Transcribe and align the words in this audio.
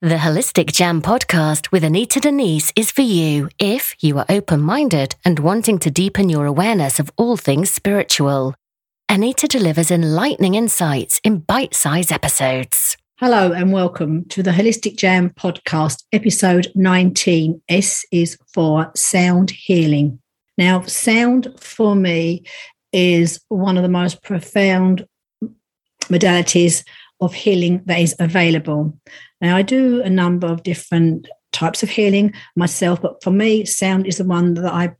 The 0.00 0.14
Holistic 0.14 0.70
Jam 0.70 1.02
podcast 1.02 1.72
with 1.72 1.82
Anita 1.82 2.20
Denise 2.20 2.72
is 2.76 2.88
for 2.88 3.02
you 3.02 3.48
if 3.58 3.96
you 3.98 4.16
are 4.18 4.26
open 4.28 4.60
minded 4.60 5.16
and 5.24 5.40
wanting 5.40 5.76
to 5.80 5.90
deepen 5.90 6.28
your 6.28 6.46
awareness 6.46 7.00
of 7.00 7.10
all 7.16 7.36
things 7.36 7.72
spiritual. 7.72 8.54
Anita 9.08 9.48
delivers 9.48 9.90
enlightening 9.90 10.54
insights 10.54 11.20
in 11.24 11.40
bite 11.40 11.74
sized 11.74 12.12
episodes. 12.12 12.96
Hello 13.18 13.50
and 13.50 13.72
welcome 13.72 14.24
to 14.26 14.40
the 14.40 14.52
Holistic 14.52 14.96
Jam 14.96 15.30
podcast, 15.30 16.04
episode 16.12 16.70
19. 16.76 17.60
S 17.68 18.06
is 18.12 18.38
for 18.54 18.92
sound 18.94 19.50
healing. 19.50 20.20
Now, 20.56 20.82
sound 20.82 21.48
for 21.58 21.96
me 21.96 22.44
is 22.92 23.40
one 23.48 23.76
of 23.76 23.82
the 23.82 23.88
most 23.88 24.22
profound 24.22 25.08
modalities 26.04 26.84
of 27.20 27.34
healing 27.34 27.82
that 27.86 27.98
is 27.98 28.14
available. 28.20 28.96
Now, 29.40 29.56
I 29.56 29.62
do 29.62 30.02
a 30.02 30.10
number 30.10 30.46
of 30.46 30.62
different 30.62 31.28
types 31.52 31.82
of 31.82 31.90
healing 31.90 32.34
myself, 32.56 33.00
but 33.00 33.22
for 33.22 33.30
me, 33.30 33.64
sound 33.64 34.06
is 34.06 34.18
the 34.18 34.24
one 34.24 34.54
that 34.54 34.72
I 34.72 34.94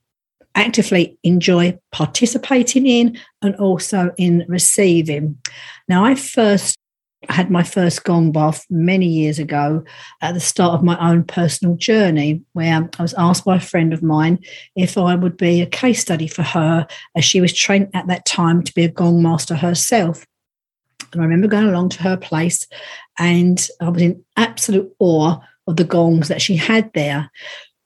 actively 0.54 1.18
enjoy 1.22 1.78
participating 1.92 2.86
in 2.86 3.18
and 3.42 3.54
also 3.56 4.12
in 4.16 4.44
receiving. 4.48 5.38
Now, 5.88 6.04
I 6.04 6.14
first 6.14 6.76
had 7.28 7.50
my 7.50 7.62
first 7.62 8.04
gong 8.04 8.30
bath 8.30 8.64
many 8.70 9.06
years 9.06 9.38
ago 9.38 9.84
at 10.22 10.34
the 10.34 10.40
start 10.40 10.74
of 10.74 10.84
my 10.84 10.96
own 10.98 11.24
personal 11.24 11.76
journey, 11.76 12.42
where 12.52 12.88
I 12.98 13.02
was 13.02 13.14
asked 13.14 13.44
by 13.44 13.56
a 13.56 13.60
friend 13.60 13.92
of 13.92 14.02
mine 14.02 14.38
if 14.76 14.96
I 14.96 15.14
would 15.14 15.36
be 15.36 15.60
a 15.60 15.66
case 15.66 16.00
study 16.00 16.28
for 16.28 16.42
her, 16.42 16.86
as 17.16 17.24
she 17.24 17.40
was 17.40 17.52
trained 17.52 17.88
at 17.92 18.06
that 18.06 18.24
time 18.24 18.62
to 18.62 18.72
be 18.72 18.84
a 18.84 18.88
gong 18.88 19.22
master 19.22 19.56
herself. 19.56 20.24
And 21.12 21.20
I 21.20 21.24
remember 21.24 21.48
going 21.48 21.68
along 21.68 21.90
to 21.90 22.02
her 22.02 22.16
place 22.16 22.66
and 23.18 23.66
I 23.80 23.88
was 23.88 24.02
in 24.02 24.24
absolute 24.36 24.90
awe 24.98 25.38
of 25.66 25.76
the 25.76 25.84
gongs 25.84 26.28
that 26.28 26.42
she 26.42 26.56
had 26.56 26.90
there. 26.94 27.30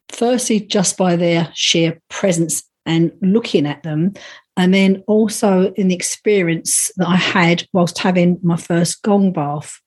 Firstly, 0.08 0.60
just 0.60 0.96
by 0.96 1.16
their 1.16 1.50
sheer 1.54 2.00
presence 2.08 2.62
and 2.84 3.12
looking 3.22 3.66
at 3.66 3.82
them, 3.82 4.12
and 4.56 4.74
then 4.74 5.02
also 5.06 5.72
in 5.72 5.88
the 5.88 5.94
experience 5.94 6.90
that 6.96 7.08
I 7.08 7.16
had 7.16 7.66
whilst 7.72 7.98
having 7.98 8.38
my 8.42 8.56
first 8.56 9.02
gong 9.02 9.32
bath. 9.32 9.80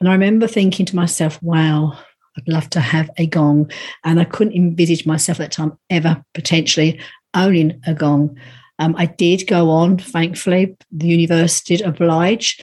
And 0.00 0.08
I 0.08 0.12
remember 0.12 0.46
thinking 0.46 0.84
to 0.86 0.96
myself, 0.96 1.40
wow, 1.42 1.96
I'd 2.36 2.48
love 2.48 2.68
to 2.70 2.80
have 2.80 3.10
a 3.16 3.26
gong. 3.26 3.70
And 4.04 4.18
I 4.18 4.24
couldn't 4.24 4.56
envisage 4.56 5.06
myself 5.06 5.38
at 5.38 5.44
that 5.44 5.52
time 5.52 5.78
ever 5.90 6.24
potentially 6.34 7.00
owning 7.34 7.80
a 7.86 7.94
gong. 7.94 8.36
Um, 8.78 8.94
I 8.96 9.06
did 9.06 9.46
go 9.46 9.70
on, 9.70 9.98
thankfully, 9.98 10.76
the 10.90 11.06
universe 11.06 11.60
did 11.60 11.82
oblige 11.82 12.60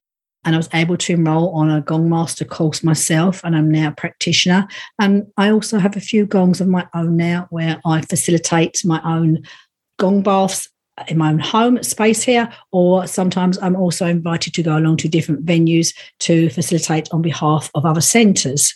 and 0.48 0.56
I 0.56 0.59
was 0.59 0.70
able 0.73 0.95
to 0.95 1.14
enroll 1.14 1.50
on 1.50 1.70
a 1.70 1.81
gong 1.81 2.09
master 2.09 2.45
course 2.45 2.81
myself, 2.81 3.42
and 3.44 3.53
I'm 3.53 3.70
now 3.70 3.90
a 3.90 3.92
practitioner. 3.92 4.66
And 4.98 5.28
I 5.36 5.52
also 5.52 5.78
have 5.78 5.98
a 5.98 6.00
few 6.00 6.26
gongs 6.26 6.62
of 6.62 6.70
my 6.70 6.88
own 6.95 7.17
now 7.17 7.48
where 7.50 7.81
I 7.86 8.00
facilitate 8.00 8.80
my 8.86 9.02
own 9.03 9.44
gong 10.00 10.22
baths 10.23 10.70
in 11.09 11.18
my 11.18 11.31
own 11.31 11.40
home 11.40 11.84
space 11.84 12.23
here, 12.23 12.50
or 12.72 13.06
sometimes 13.08 13.59
I'm 13.62 13.75
also 13.75 14.06
invited 14.06 14.53
to 14.53 14.64
go 14.64 14.78
along 14.78 14.98
to 14.98 15.09
different 15.09 15.45
venues 15.45 15.94
to 16.20 16.50
facilitate 16.50 17.09
on 17.12 17.22
behalf 17.22 17.70
of 17.75 17.86
other 17.86 18.00
centres. 18.00 18.73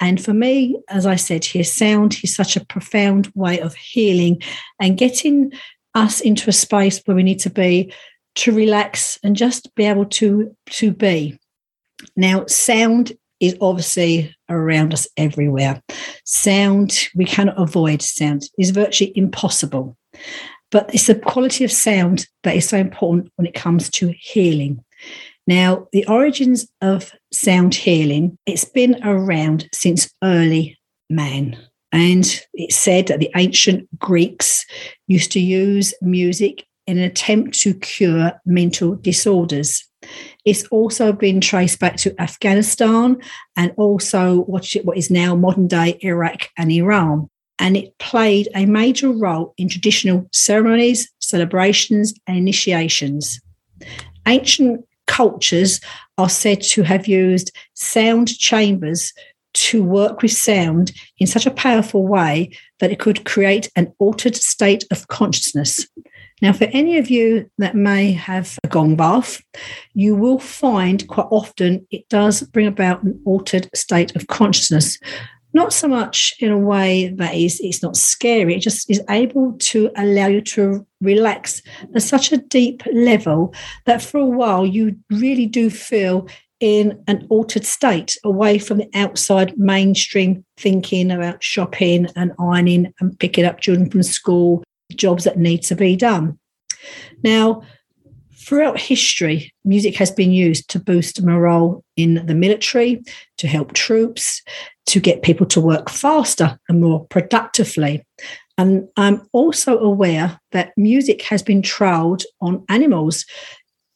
And 0.00 0.24
for 0.24 0.32
me, 0.32 0.78
as 0.88 1.04
I 1.04 1.16
said 1.16 1.44
here, 1.44 1.64
sound 1.64 2.16
is 2.22 2.36
such 2.36 2.54
a 2.54 2.64
profound 2.64 3.32
way 3.34 3.58
of 3.58 3.74
healing 3.74 4.40
and 4.80 4.96
getting 4.96 5.50
us 5.96 6.20
into 6.20 6.48
a 6.48 6.52
space 6.52 7.02
where 7.04 7.16
we 7.16 7.24
need 7.24 7.40
to 7.40 7.50
be 7.50 7.92
to 8.38 8.52
relax 8.52 9.18
and 9.24 9.36
just 9.36 9.74
be 9.74 9.84
able 9.84 10.06
to 10.06 10.54
to 10.70 10.92
be. 10.92 11.38
Now, 12.16 12.46
sound 12.46 13.12
is 13.40 13.56
obviously 13.60 14.34
around 14.48 14.92
us 14.92 15.06
everywhere. 15.16 15.82
Sound, 16.24 17.08
we 17.14 17.24
cannot 17.24 17.60
avoid 17.60 18.00
sound, 18.02 18.44
is 18.58 18.70
virtually 18.70 19.12
impossible. 19.16 19.96
But 20.70 20.92
it's 20.94 21.06
the 21.06 21.14
quality 21.14 21.64
of 21.64 21.72
sound 21.72 22.26
that 22.44 22.54
is 22.54 22.68
so 22.68 22.76
important 22.76 23.32
when 23.36 23.46
it 23.46 23.54
comes 23.54 23.90
to 23.90 24.14
healing. 24.18 24.84
Now, 25.46 25.88
the 25.92 26.06
origins 26.06 26.68
of 26.80 27.12
sound 27.32 27.74
healing, 27.74 28.38
it's 28.46 28.66
been 28.66 29.00
around 29.02 29.68
since 29.72 30.12
early 30.22 30.78
man. 31.08 31.56
And 31.90 32.24
it's 32.52 32.76
said 32.76 33.06
that 33.06 33.18
the 33.18 33.30
ancient 33.34 33.88
Greeks 33.98 34.66
used 35.06 35.32
to 35.32 35.40
use 35.40 35.94
music 36.02 36.67
in 36.88 36.96
an 36.96 37.04
attempt 37.04 37.60
to 37.60 37.74
cure 37.74 38.32
mental 38.46 38.96
disorders. 38.96 39.86
It's 40.46 40.66
also 40.68 41.12
been 41.12 41.40
traced 41.40 41.78
back 41.78 41.96
to 41.98 42.20
Afghanistan 42.20 43.18
and 43.56 43.72
also 43.76 44.40
what 44.44 44.74
is 44.96 45.10
now 45.10 45.36
modern 45.36 45.68
day 45.68 45.98
Iraq 46.00 46.48
and 46.56 46.72
Iran. 46.72 47.28
And 47.58 47.76
it 47.76 47.96
played 47.98 48.48
a 48.54 48.64
major 48.64 49.10
role 49.10 49.52
in 49.58 49.68
traditional 49.68 50.26
ceremonies, 50.32 51.10
celebrations, 51.18 52.14
and 52.26 52.38
initiations. 52.38 53.38
Ancient 54.26 54.82
cultures 55.06 55.80
are 56.16 56.30
said 56.30 56.62
to 56.62 56.82
have 56.84 57.06
used 57.06 57.54
sound 57.74 58.38
chambers 58.38 59.12
to 59.54 59.82
work 59.82 60.22
with 60.22 60.32
sound 60.32 60.92
in 61.18 61.26
such 61.26 61.44
a 61.44 61.50
powerful 61.50 62.06
way 62.06 62.50
that 62.78 62.92
it 62.92 62.98
could 63.00 63.24
create 63.24 63.70
an 63.76 63.92
altered 63.98 64.36
state 64.36 64.84
of 64.90 65.08
consciousness. 65.08 65.86
Now, 66.40 66.52
for 66.52 66.64
any 66.72 66.98
of 66.98 67.10
you 67.10 67.50
that 67.58 67.74
may 67.74 68.12
have 68.12 68.58
a 68.62 68.68
gong 68.68 68.96
bath, 68.96 69.42
you 69.94 70.14
will 70.14 70.38
find 70.38 71.06
quite 71.08 71.26
often 71.30 71.86
it 71.90 72.08
does 72.08 72.42
bring 72.42 72.66
about 72.66 73.02
an 73.02 73.20
altered 73.24 73.68
state 73.74 74.14
of 74.14 74.28
consciousness. 74.28 74.98
Not 75.54 75.72
so 75.72 75.88
much 75.88 76.34
in 76.38 76.52
a 76.52 76.58
way 76.58 77.08
that 77.08 77.34
is 77.34 77.58
it's 77.60 77.82
not 77.82 77.96
scary, 77.96 78.54
it 78.54 78.60
just 78.60 78.88
is 78.90 79.02
able 79.08 79.54
to 79.58 79.90
allow 79.96 80.26
you 80.26 80.40
to 80.42 80.86
relax 81.00 81.62
at 81.94 82.02
such 82.02 82.32
a 82.32 82.36
deep 82.36 82.82
level 82.92 83.54
that 83.86 84.02
for 84.02 84.18
a 84.18 84.26
while 84.26 84.66
you 84.66 84.96
really 85.10 85.46
do 85.46 85.70
feel 85.70 86.28
in 86.60 87.02
an 87.06 87.26
altered 87.30 87.64
state 87.64 88.18
away 88.24 88.58
from 88.58 88.78
the 88.78 88.90
outside 88.94 89.56
mainstream 89.56 90.44
thinking 90.56 91.10
about 91.10 91.42
shopping 91.42 92.08
and 92.16 92.32
ironing 92.38 92.92
and 93.00 93.18
picking 93.18 93.44
up 93.44 93.60
children 93.60 93.88
from 93.88 94.02
school 94.02 94.62
jobs 94.94 95.24
that 95.24 95.38
need 95.38 95.62
to 95.62 95.76
be 95.76 95.96
done. 95.96 96.38
Now, 97.22 97.62
throughout 98.34 98.80
history, 98.80 99.52
music 99.64 99.96
has 99.96 100.10
been 100.10 100.32
used 100.32 100.70
to 100.70 100.78
boost 100.78 101.22
morale 101.22 101.84
in 101.96 102.26
the 102.26 102.34
military, 102.34 103.02
to 103.36 103.46
help 103.46 103.72
troops, 103.74 104.42
to 104.86 105.00
get 105.00 105.22
people 105.22 105.46
to 105.46 105.60
work 105.60 105.90
faster 105.90 106.58
and 106.68 106.80
more 106.80 107.06
productively. 107.06 108.06
And 108.56 108.88
I'm 108.96 109.28
also 109.32 109.78
aware 109.78 110.40
that 110.52 110.72
music 110.76 111.22
has 111.22 111.42
been 111.42 111.62
trialled 111.62 112.24
on 112.40 112.64
animals 112.68 113.26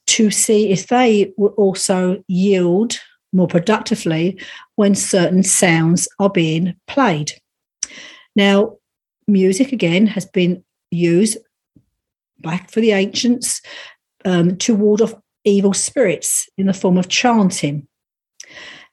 to 0.09 0.31
see 0.31 0.71
if 0.71 0.89
they 0.89 1.33
will 1.37 1.55
also 1.57 2.23
yield 2.29 2.99
more 3.33 3.49
productively 3.49 4.39
when 4.77 4.95
certain 4.95 5.43
sounds 5.43 6.07
are 6.19 6.31
being 6.31 6.75
played. 6.87 7.33
Now, 8.37 8.77
music 9.27 9.73
again 9.73 10.07
has 10.09 10.27
been 10.27 10.63
used 10.93 11.39
back 12.41 12.71
for 12.71 12.81
the 12.81 12.93
ancients 12.93 13.61
um, 14.25 14.57
to 14.59 14.75
ward 14.75 15.01
off 15.01 15.15
evil 15.45 15.73
spirits 15.73 16.49
in 16.57 16.67
the 16.67 16.75
form 16.75 16.99
of 16.99 17.09
chanting. 17.09 17.87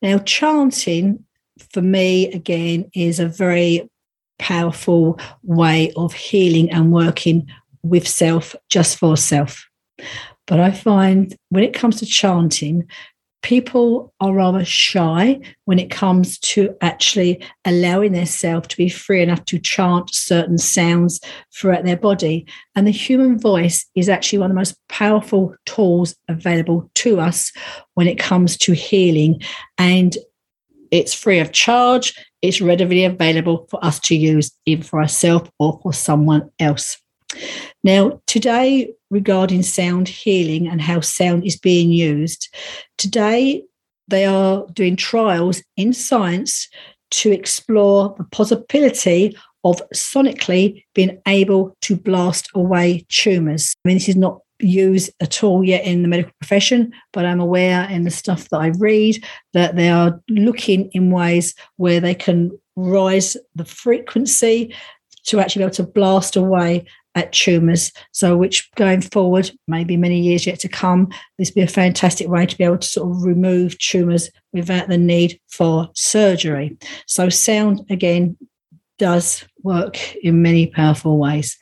Now, 0.02 0.20
chanting 0.20 1.26
for 1.72 1.82
me, 1.82 2.32
again, 2.32 2.90
is 2.94 3.20
a 3.20 3.28
very 3.28 3.90
powerful 4.38 5.20
way 5.44 5.92
of 5.96 6.14
healing 6.14 6.72
and 6.72 6.92
working 6.92 7.48
with 7.84 8.08
self 8.08 8.56
just 8.70 8.98
for 8.98 9.18
self. 9.18 9.68
But 10.48 10.60
I 10.60 10.72
find 10.72 11.36
when 11.50 11.64
it 11.64 11.74
comes 11.74 11.98
to 12.00 12.06
chanting, 12.06 12.88
people 13.42 14.14
are 14.20 14.34
rather 14.34 14.66
shy 14.66 15.40
when 15.66 15.80
it 15.80 15.90
comes 15.90 16.38
to 16.40 16.76
actually 16.82 17.44
allowing 17.66 18.12
themselves 18.12 18.68
to 18.68 18.78
be 18.78 18.90
free 18.90 19.22
enough 19.22 19.44
to 19.46 19.60
chant 19.60 20.14
certain 20.14 20.58
sounds 20.58 21.20
throughout 21.54 21.86
their 21.86 21.98
body. 21.98 22.46
And 22.76 22.86
the 22.86 22.92
human 22.92 23.40
voice 23.40 23.86
is 23.96 24.10
actually 24.10 24.40
one 24.40 24.52
of 24.52 24.56
the 24.56 24.60
most 24.60 24.76
powerful 24.90 25.56
tools 25.66 26.16
available 26.28 26.90
to 26.96 27.20
us 27.20 27.52
when 27.94 28.08
it 28.08 28.20
comes 28.20 28.58
to 28.58 28.74
healing. 28.74 29.42
And 29.78 30.18
it's 30.92 31.14
free 31.14 31.40
of 31.40 31.52
charge, 31.52 32.14
it's 32.42 32.62
readily 32.62 33.06
available 33.06 33.68
for 33.70 33.84
us 33.84 34.00
to 34.02 34.16
use, 34.16 34.52
either 34.66 34.84
for 34.84 35.02
ourselves 35.02 35.50
or 35.60 35.80
for 35.82 35.94
someone 35.94 36.50
else. 36.60 36.98
Now, 37.84 38.22
today, 38.28 38.94
regarding 39.10 39.64
sound 39.64 40.08
healing 40.08 40.68
and 40.68 40.82
how 40.82 41.00
sound 41.00 41.46
is 41.46 41.58
being 41.58 41.92
used, 41.92 42.54
today 42.98 43.64
they 44.08 44.26
are 44.26 44.66
doing 44.74 44.96
trials 44.96 45.62
in 45.78 45.94
science 45.94 46.68
to 47.12 47.32
explore 47.32 48.16
the 48.18 48.24
possibility 48.26 49.36
of 49.64 49.82
sonically 49.94 50.84
being 50.94 51.22
able 51.28 51.76
to 51.82 51.96
blast 51.96 52.50
away 52.56 53.06
tumours. 53.10 53.74
I 53.84 53.90
mean, 53.90 53.98
this 53.98 54.10
is 54.10 54.16
not 54.16 54.40
used 54.60 55.12
at 55.22 55.44
all 55.44 55.64
yet 55.64 55.86
in 55.86 56.02
the 56.02 56.08
medical 56.08 56.34
profession, 56.40 56.94
but 57.14 57.26
I'm 57.26 57.40
aware 57.40 57.90
in 57.90 58.04
the 58.04 58.12
stuff 58.12 58.50
that 58.50 58.58
I 58.58 58.68
read 58.78 59.24
that 59.54 59.76
they 59.76 59.90
are 59.90 60.22
looking 60.30 60.90
in 60.92 61.12
ways 61.12 61.56
where 61.78 62.00
they 62.00 62.16
can 62.16 62.52
rise 62.76 63.36
the 63.56 63.66
frequency 63.66 64.74
to 65.26 65.40
actually 65.40 65.62
be 65.62 65.64
able 65.66 65.76
to 65.76 65.84
blast 65.84 66.36
away 66.36 66.86
at 67.16 67.32
tumours. 67.32 67.92
So, 68.12 68.38
which 68.38 68.70
going 68.76 69.02
forward, 69.02 69.52
maybe 69.68 69.98
many 69.98 70.20
years 70.20 70.46
yet 70.46 70.60
to 70.60 70.70
come, 70.70 71.10
this 71.38 71.52
be 71.52 71.62
a 71.62 71.68
fantastic 71.68 72.28
way 72.28 72.46
to 72.46 72.58
be 72.58 72.64
able 72.64 72.78
to 72.78 72.88
sort 72.88 73.12
of 73.12 73.24
remove 73.24 73.78
tumours 73.80 74.30
without 74.54 74.88
the 74.88 74.98
need 74.98 75.40
for 75.48 75.90
surgery. 75.96 76.78
So, 77.08 77.30
sound 77.30 77.86
again 77.90 78.38
does 78.98 79.46
work 79.64 80.16
in 80.18 80.42
many 80.42 80.68
powerful 80.68 81.18
ways. 81.18 81.58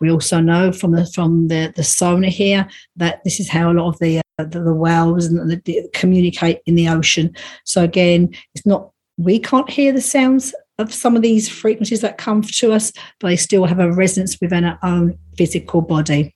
We 0.00 0.10
also 0.10 0.40
know 0.40 0.72
from 0.72 0.92
the 0.92 1.06
from 1.06 1.48
the 1.48 1.72
the 1.76 1.84
sonar 1.84 2.30
here 2.30 2.68
that 2.96 3.22
this 3.24 3.38
is 3.40 3.48
how 3.48 3.70
a 3.70 3.74
lot 3.74 3.88
of 3.88 3.98
the 3.98 4.18
uh, 4.38 4.44
the, 4.44 4.60
the 4.60 4.74
whales 4.74 5.26
and 5.26 5.50
the, 5.50 5.56
the 5.64 5.88
communicate 5.92 6.60
in 6.66 6.74
the 6.74 6.88
ocean. 6.88 7.34
So 7.64 7.82
again, 7.82 8.34
it's 8.54 8.66
not 8.66 8.90
we 9.16 9.38
can't 9.38 9.70
hear 9.70 9.92
the 9.92 10.00
sounds 10.00 10.54
of 10.78 10.92
some 10.92 11.16
of 11.16 11.22
these 11.22 11.48
frequencies 11.48 12.00
that 12.00 12.18
come 12.18 12.42
to 12.42 12.72
us, 12.72 12.92
but 13.20 13.28
they 13.28 13.36
still 13.36 13.64
have 13.64 13.78
a 13.78 13.92
resonance 13.92 14.40
within 14.40 14.64
our 14.64 14.78
own 14.82 15.18
physical 15.36 15.80
body. 15.80 16.34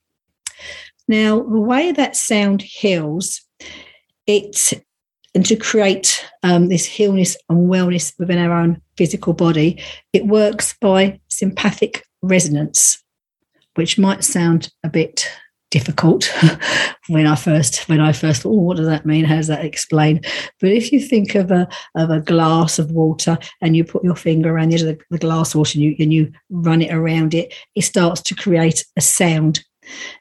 Now, 1.07 1.41
the 1.41 1.59
way 1.59 1.91
that 1.91 2.15
sound 2.15 2.61
heals, 2.61 3.41
it 4.27 4.73
and 5.35 5.45
to 5.45 5.55
create 5.55 6.25
um, 6.41 6.69
this 6.69 6.85
healness 6.85 7.37
and 7.49 7.69
wellness 7.69 8.13
within 8.17 8.39
our 8.39 8.51
own 8.51 8.81
physical 8.97 9.33
body, 9.33 9.81
it 10.11 10.25
works 10.25 10.75
by 10.81 11.19
sympathetic 11.27 12.03
resonance, 12.21 13.03
which 13.75 13.99
might 13.99 14.23
sound 14.23 14.71
a 14.83 14.89
bit 14.89 15.29
difficult 15.71 16.31
when 17.07 17.27
I 17.27 17.35
first 17.35 17.87
when 17.89 17.99
I 17.99 18.11
first 18.11 18.41
thought, 18.41 18.51
oh, 18.51 18.61
what 18.61 18.77
does 18.77 18.87
that 18.87 19.05
mean? 19.05 19.25
How 19.25 19.35
does 19.35 19.47
that 19.47 19.65
explain? 19.65 20.21
But 20.59 20.71
if 20.71 20.91
you 20.91 20.99
think 20.99 21.35
of 21.35 21.51
a 21.51 21.67
of 21.95 22.09
a 22.09 22.21
glass 22.21 22.79
of 22.79 22.91
water 22.91 23.37
and 23.61 23.75
you 23.75 23.83
put 23.83 24.03
your 24.03 24.15
finger 24.15 24.51
around 24.51 24.69
the 24.69 24.75
edge 24.75 24.81
of 24.81 24.87
the, 24.87 24.99
the 25.09 25.17
glass 25.17 25.55
water 25.55 25.77
and 25.77 25.83
you 25.83 25.95
and 25.99 26.13
you 26.13 26.31
run 26.49 26.81
it 26.81 26.93
around 26.93 27.33
it, 27.33 27.53
it 27.75 27.83
starts 27.83 28.21
to 28.23 28.35
create 28.35 28.85
a 28.97 29.01
sound. 29.01 29.63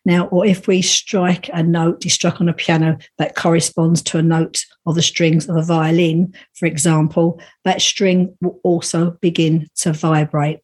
Now, 0.07 0.29
or 0.29 0.47
if 0.47 0.67
we 0.67 0.81
strike 0.81 1.51
a 1.53 1.63
note, 1.63 2.07
is 2.07 2.15
struck 2.15 2.41
on 2.41 2.49
a 2.49 2.55
piano 2.55 2.97
that 3.19 3.35
corresponds 3.35 4.01
to 4.03 4.19
a 4.19 4.23
note 4.23 4.65
of 4.87 4.95
the 4.95 5.03
strings 5.03 5.47
of 5.47 5.57
a 5.57 5.63
violin, 5.63 6.33
for 6.55 6.65
example, 6.65 7.39
that 7.65 7.83
string 7.83 8.35
will 8.41 8.59
also 8.65 9.19
begin 9.21 9.69
to 9.77 9.93
vibrate. 9.93 10.61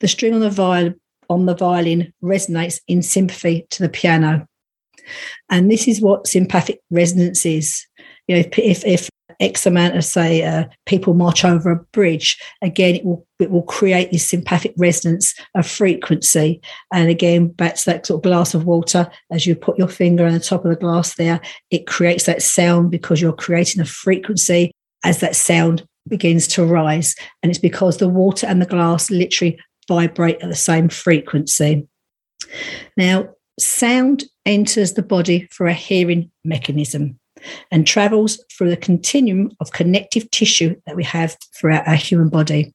The 0.00 0.08
string 0.08 0.32
on 0.32 0.40
the 0.40 0.48
violin 0.48 0.98
on 1.30 1.46
the 1.46 1.54
violin 1.54 2.12
resonates 2.22 2.80
in 2.88 3.02
sympathy 3.02 3.66
to 3.70 3.82
the 3.82 3.88
piano. 3.88 4.46
And 5.48 5.70
this 5.70 5.88
is 5.88 6.00
what 6.00 6.26
sympathetic 6.26 6.80
resonance 6.90 7.46
is. 7.46 7.86
You 8.28 8.36
know, 8.36 8.44
if, 8.58 8.84
if, 8.84 9.08
X 9.40 9.64
amount 9.64 9.96
of 9.96 10.04
say 10.04 10.42
uh, 10.42 10.66
people 10.84 11.14
march 11.14 11.44
over 11.46 11.70
a 11.70 11.76
bridge, 11.92 12.38
again 12.60 12.94
it 12.94 13.04
will 13.04 13.26
it 13.38 13.50
will 13.50 13.62
create 13.62 14.12
this 14.12 14.28
sympathetic 14.28 14.74
resonance 14.76 15.34
of 15.54 15.66
frequency. 15.66 16.60
And 16.92 17.08
again, 17.08 17.54
that's 17.56 17.84
that 17.84 18.06
sort 18.06 18.18
of 18.18 18.22
glass 18.22 18.52
of 18.52 18.66
water. 18.66 19.10
As 19.30 19.46
you 19.46 19.56
put 19.56 19.78
your 19.78 19.88
finger 19.88 20.26
on 20.26 20.34
the 20.34 20.40
top 20.40 20.64
of 20.64 20.70
the 20.70 20.76
glass 20.76 21.14
there, 21.14 21.40
it 21.70 21.86
creates 21.86 22.26
that 22.26 22.42
sound 22.42 22.90
because 22.90 23.22
you're 23.22 23.32
creating 23.32 23.80
a 23.80 23.86
frequency 23.86 24.72
as 25.04 25.20
that 25.20 25.34
sound 25.34 25.86
begins 26.06 26.46
to 26.48 26.64
rise. 26.64 27.14
And 27.42 27.50
it's 27.50 27.58
because 27.58 27.96
the 27.96 28.08
water 28.08 28.46
and 28.46 28.60
the 28.60 28.66
glass 28.66 29.10
literally 29.10 29.58
vibrate 29.90 30.40
at 30.40 30.48
the 30.48 30.54
same 30.54 30.88
frequency. 30.88 31.86
Now, 32.96 33.28
sound 33.58 34.22
enters 34.46 34.92
the 34.92 35.02
body 35.02 35.48
through 35.52 35.70
a 35.70 35.72
hearing 35.72 36.30
mechanism 36.44 37.18
and 37.72 37.86
travels 37.86 38.42
through 38.52 38.70
the 38.70 38.76
continuum 38.76 39.50
of 39.58 39.72
connective 39.72 40.30
tissue 40.30 40.76
that 40.86 40.94
we 40.94 41.02
have 41.02 41.36
throughout 41.56 41.88
our 41.88 41.96
human 41.96 42.28
body. 42.28 42.72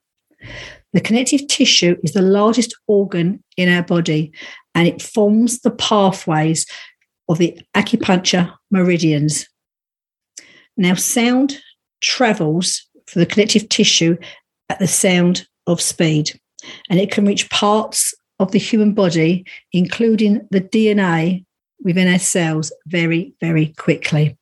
The 0.91 1.00
connective 1.00 1.47
tissue 1.47 1.95
is 2.03 2.12
the 2.12 2.21
largest 2.21 2.75
organ 2.88 3.41
in 3.56 3.69
our 3.69 3.83
body 3.83 4.33
and 4.73 4.85
it 4.85 5.01
forms 5.01 5.62
the 5.62 5.71
pathways 5.71 6.65
of 7.29 7.38
the 7.38 7.57
acupuncture 7.75 8.53
meridians. 8.71 9.47
Now, 10.75 10.95
sound 10.95 11.62
travels 12.01 12.85
through 13.07 13.21
the 13.21 13.31
connective 13.33 13.69
tissue 13.69 14.17
at 14.69 14.79
the 14.79 14.88
sound 14.88 15.47
of 15.65 15.79
speed 15.79 16.38
and 16.89 17.00
it 17.00 17.12
can 17.12 17.25
reach 17.25 17.50
parts 17.50 18.13
of 18.39 18.51
the 18.51 18.59
human 18.59 18.94
body, 18.94 19.45
including 19.71 20.47
the 20.51 20.62
DNA 20.62 21.45
within 21.83 22.12
our 22.12 22.19
cells, 22.19 22.71
very, 22.88 23.33
very 23.39 23.67
quickly. 23.77 24.38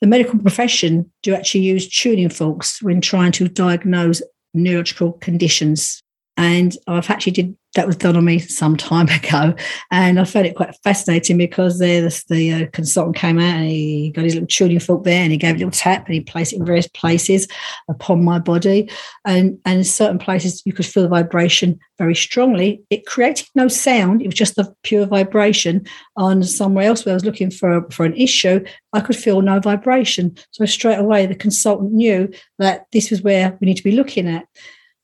The 0.00 0.06
medical 0.06 0.38
profession 0.38 1.10
do 1.22 1.34
actually 1.34 1.60
use 1.60 1.88
tuning 1.88 2.28
forks 2.28 2.82
when 2.82 3.00
trying 3.00 3.32
to 3.32 3.48
diagnose 3.48 4.20
neurological 4.52 5.12
conditions. 5.12 6.02
And 6.36 6.76
I've 6.86 7.10
actually 7.10 7.32
did 7.32 7.56
that 7.74 7.86
was 7.86 7.96
done 7.96 8.16
on 8.16 8.24
me 8.24 8.38
some 8.38 8.76
time 8.76 9.08
ago, 9.24 9.54
and 9.90 10.20
I 10.20 10.24
found 10.24 10.46
it 10.46 10.56
quite 10.56 10.74
fascinating 10.82 11.38
because 11.38 11.78
the 11.78 12.24
the 12.28 12.52
uh, 12.52 12.66
consultant 12.72 13.16
came 13.16 13.38
out 13.38 13.56
and 13.56 13.68
he 13.68 14.10
got 14.10 14.24
his 14.24 14.34
little 14.34 14.46
tuning 14.46 14.80
fork 14.80 15.04
there 15.04 15.22
and 15.22 15.32
he 15.32 15.38
gave 15.38 15.56
a 15.56 15.58
little 15.58 15.70
tap 15.70 16.06
and 16.06 16.14
he 16.14 16.20
placed 16.20 16.52
it 16.52 16.56
in 16.56 16.64
various 16.64 16.88
places 16.88 17.48
upon 17.88 18.24
my 18.24 18.38
body, 18.38 18.90
and 19.24 19.58
and 19.64 19.78
in 19.78 19.84
certain 19.84 20.18
places 20.18 20.62
you 20.64 20.72
could 20.72 20.86
feel 20.86 21.04
the 21.04 21.08
vibration 21.08 21.78
very 21.98 22.14
strongly. 22.14 22.82
It 22.90 23.06
created 23.06 23.48
no 23.54 23.68
sound; 23.68 24.22
it 24.22 24.26
was 24.26 24.34
just 24.34 24.56
the 24.56 24.74
pure 24.82 25.06
vibration. 25.06 25.86
On 26.16 26.42
somewhere 26.42 26.84
else 26.84 27.04
where 27.04 27.12
I 27.12 27.16
was 27.16 27.24
looking 27.24 27.50
for 27.50 27.86
for 27.90 28.04
an 28.04 28.14
issue, 28.14 28.64
I 28.92 29.00
could 29.00 29.16
feel 29.16 29.40
no 29.40 29.60
vibration. 29.60 30.36
So 30.50 30.64
straight 30.66 30.98
away 30.98 31.26
the 31.26 31.34
consultant 31.34 31.92
knew 31.92 32.30
that 32.58 32.86
this 32.92 33.10
was 33.10 33.22
where 33.22 33.56
we 33.60 33.66
need 33.66 33.76
to 33.76 33.82
be 33.82 33.92
looking 33.92 34.28
at 34.28 34.46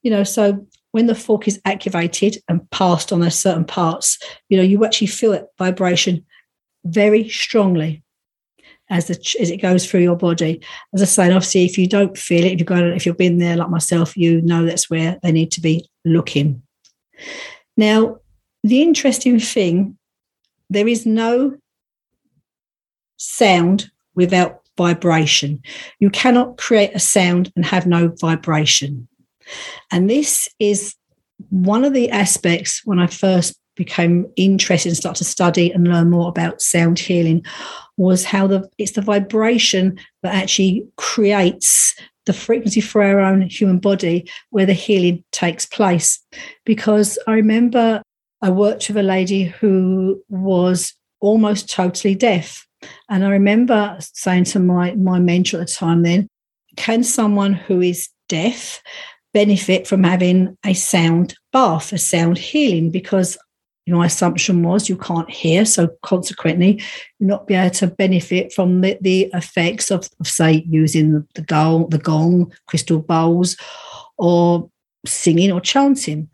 you 0.03 0.11
know 0.11 0.25
so 0.25 0.67
when 0.93 1.07
the 1.07 1.15
fork 1.15 1.47
is 1.47 1.61
activated 1.65 2.39
and 2.49 2.69
passed 2.71 3.13
on 3.13 3.21
those 3.21 3.39
certain 3.39 3.65
parts, 3.65 4.19
you 4.49 4.57
know, 4.57 4.63
you 4.63 4.85
actually 4.85 5.07
feel 5.09 5.33
it 5.33 5.47
vibration 5.59 6.25
very 6.85 7.29
strongly 7.29 8.03
as 8.91 9.07
the, 9.07 9.37
as 9.41 9.51
it 9.51 9.59
goes 9.59 9.87
through 9.87 10.01
your 10.01 10.17
body. 10.17 10.63
As 10.95 11.03
I 11.03 11.05
say, 11.05 11.27
obviously, 11.27 11.65
if 11.65 11.77
you 11.77 11.87
don't 11.87 12.17
feel 12.17 12.45
it, 12.45 12.53
if 12.53 12.59
you've 12.59 12.67
got 12.67 12.83
if 12.85 13.07
you've 13.07 13.19
been 13.19 13.39
there 13.39 13.57
like 13.57 13.71
myself, 13.71 14.17
you 14.17 14.41
know 14.43 14.65
that's 14.65 14.89
where 14.89 15.19
they 15.23 15.33
need 15.33 15.53
to 15.53 15.61
be 15.61 15.89
looking. 16.05 16.63
Now, 17.77 18.19
the 18.65 18.83
interesting 18.83 19.39
thing, 19.39 19.99
there 20.71 20.89
is 20.89 21.07
no 21.07 21.57
sound 23.19 23.91
without 24.15 24.63
vibration. 24.77 25.63
You 25.99 26.11
cannot 26.11 26.57
create 26.57 26.93
a 26.95 26.99
sound 26.99 27.53
and 27.57 27.65
have 27.65 27.87
no 27.87 28.15
vibration. 28.21 29.09
And 29.91 30.09
this 30.09 30.49
is 30.59 30.95
one 31.51 31.85
of 31.85 31.93
the 31.93 32.11
aspects 32.11 32.83
when 32.85 32.99
I 32.99 33.07
first 33.07 33.59
became 33.77 34.27
interested 34.37 34.89
and 34.89 34.97
started 34.97 35.19
to 35.19 35.31
study 35.31 35.71
and 35.71 35.87
learn 35.87 36.11
more 36.11 36.29
about 36.29 36.61
sound 36.61 36.99
healing 36.99 37.45
was 37.97 38.25
how 38.25 38.47
the 38.47 38.69
it's 38.77 38.93
the 38.93 39.01
vibration 39.01 39.99
that 40.23 40.35
actually 40.35 40.85
creates 40.97 41.95
the 42.27 42.33
frequency 42.33 42.81
for 42.81 43.03
our 43.03 43.21
own 43.21 43.43
human 43.43 43.79
body 43.79 44.29
where 44.51 44.67
the 44.67 44.75
healing 44.75 45.25
takes 45.33 45.65
place. 45.65 46.19
Because 46.65 47.19
I 47.27 47.33
remember 47.33 48.03
I 48.43 48.51
worked 48.51 48.89
with 48.89 48.97
a 48.97 49.03
lady 49.03 49.45
who 49.45 50.23
was 50.29 50.95
almost 51.21 51.71
totally 51.71 52.15
deaf. 52.15 52.67
And 53.09 53.25
I 53.25 53.31
remember 53.31 53.97
saying 54.01 54.45
to 54.45 54.61
my, 54.61 54.95
my 54.95 55.19
mentor 55.19 55.61
at 55.61 55.67
the 55.67 55.73
time 55.73 56.03
then, 56.03 56.29
can 56.77 57.03
someone 57.03 57.53
who 57.53 57.81
is 57.81 58.09
deaf 58.29 58.81
benefit 59.35 59.87
from 59.87 60.05
having 60.05 60.57
a 60.65 60.75
sound 60.75 61.35
bath, 61.53 61.93
a 61.93 61.99
sound 61.99 62.39
healing, 62.39 62.91
because 62.91 63.37
you 63.89 63.93
know, 63.93 64.01
my 64.01 64.07
assumption 64.07 64.63
was 64.63 64.91
you 64.91 64.99
can't 64.99 65.31
hear, 65.31 65.65
so 65.65 65.89
consequently, 66.03 66.83
you're 67.19 67.29
not 67.29 67.47
be 67.47 67.55
able 67.55 67.71
to 67.71 67.87
benefit 67.87 68.53
from 68.53 68.83
the, 68.83 68.99
the 69.01 69.31
effects 69.33 69.91
of, 69.91 70.07
of, 70.21 70.27
say, 70.27 70.63
using 70.69 71.27
the 71.35 71.41
gong, 71.41 71.89
the 71.89 71.97
gong, 71.97 72.53
crystal 72.67 73.01
bowls, 73.01 73.57
or 74.19 74.69
singing 75.07 75.51
or 75.51 75.63
chanting. 75.63 76.29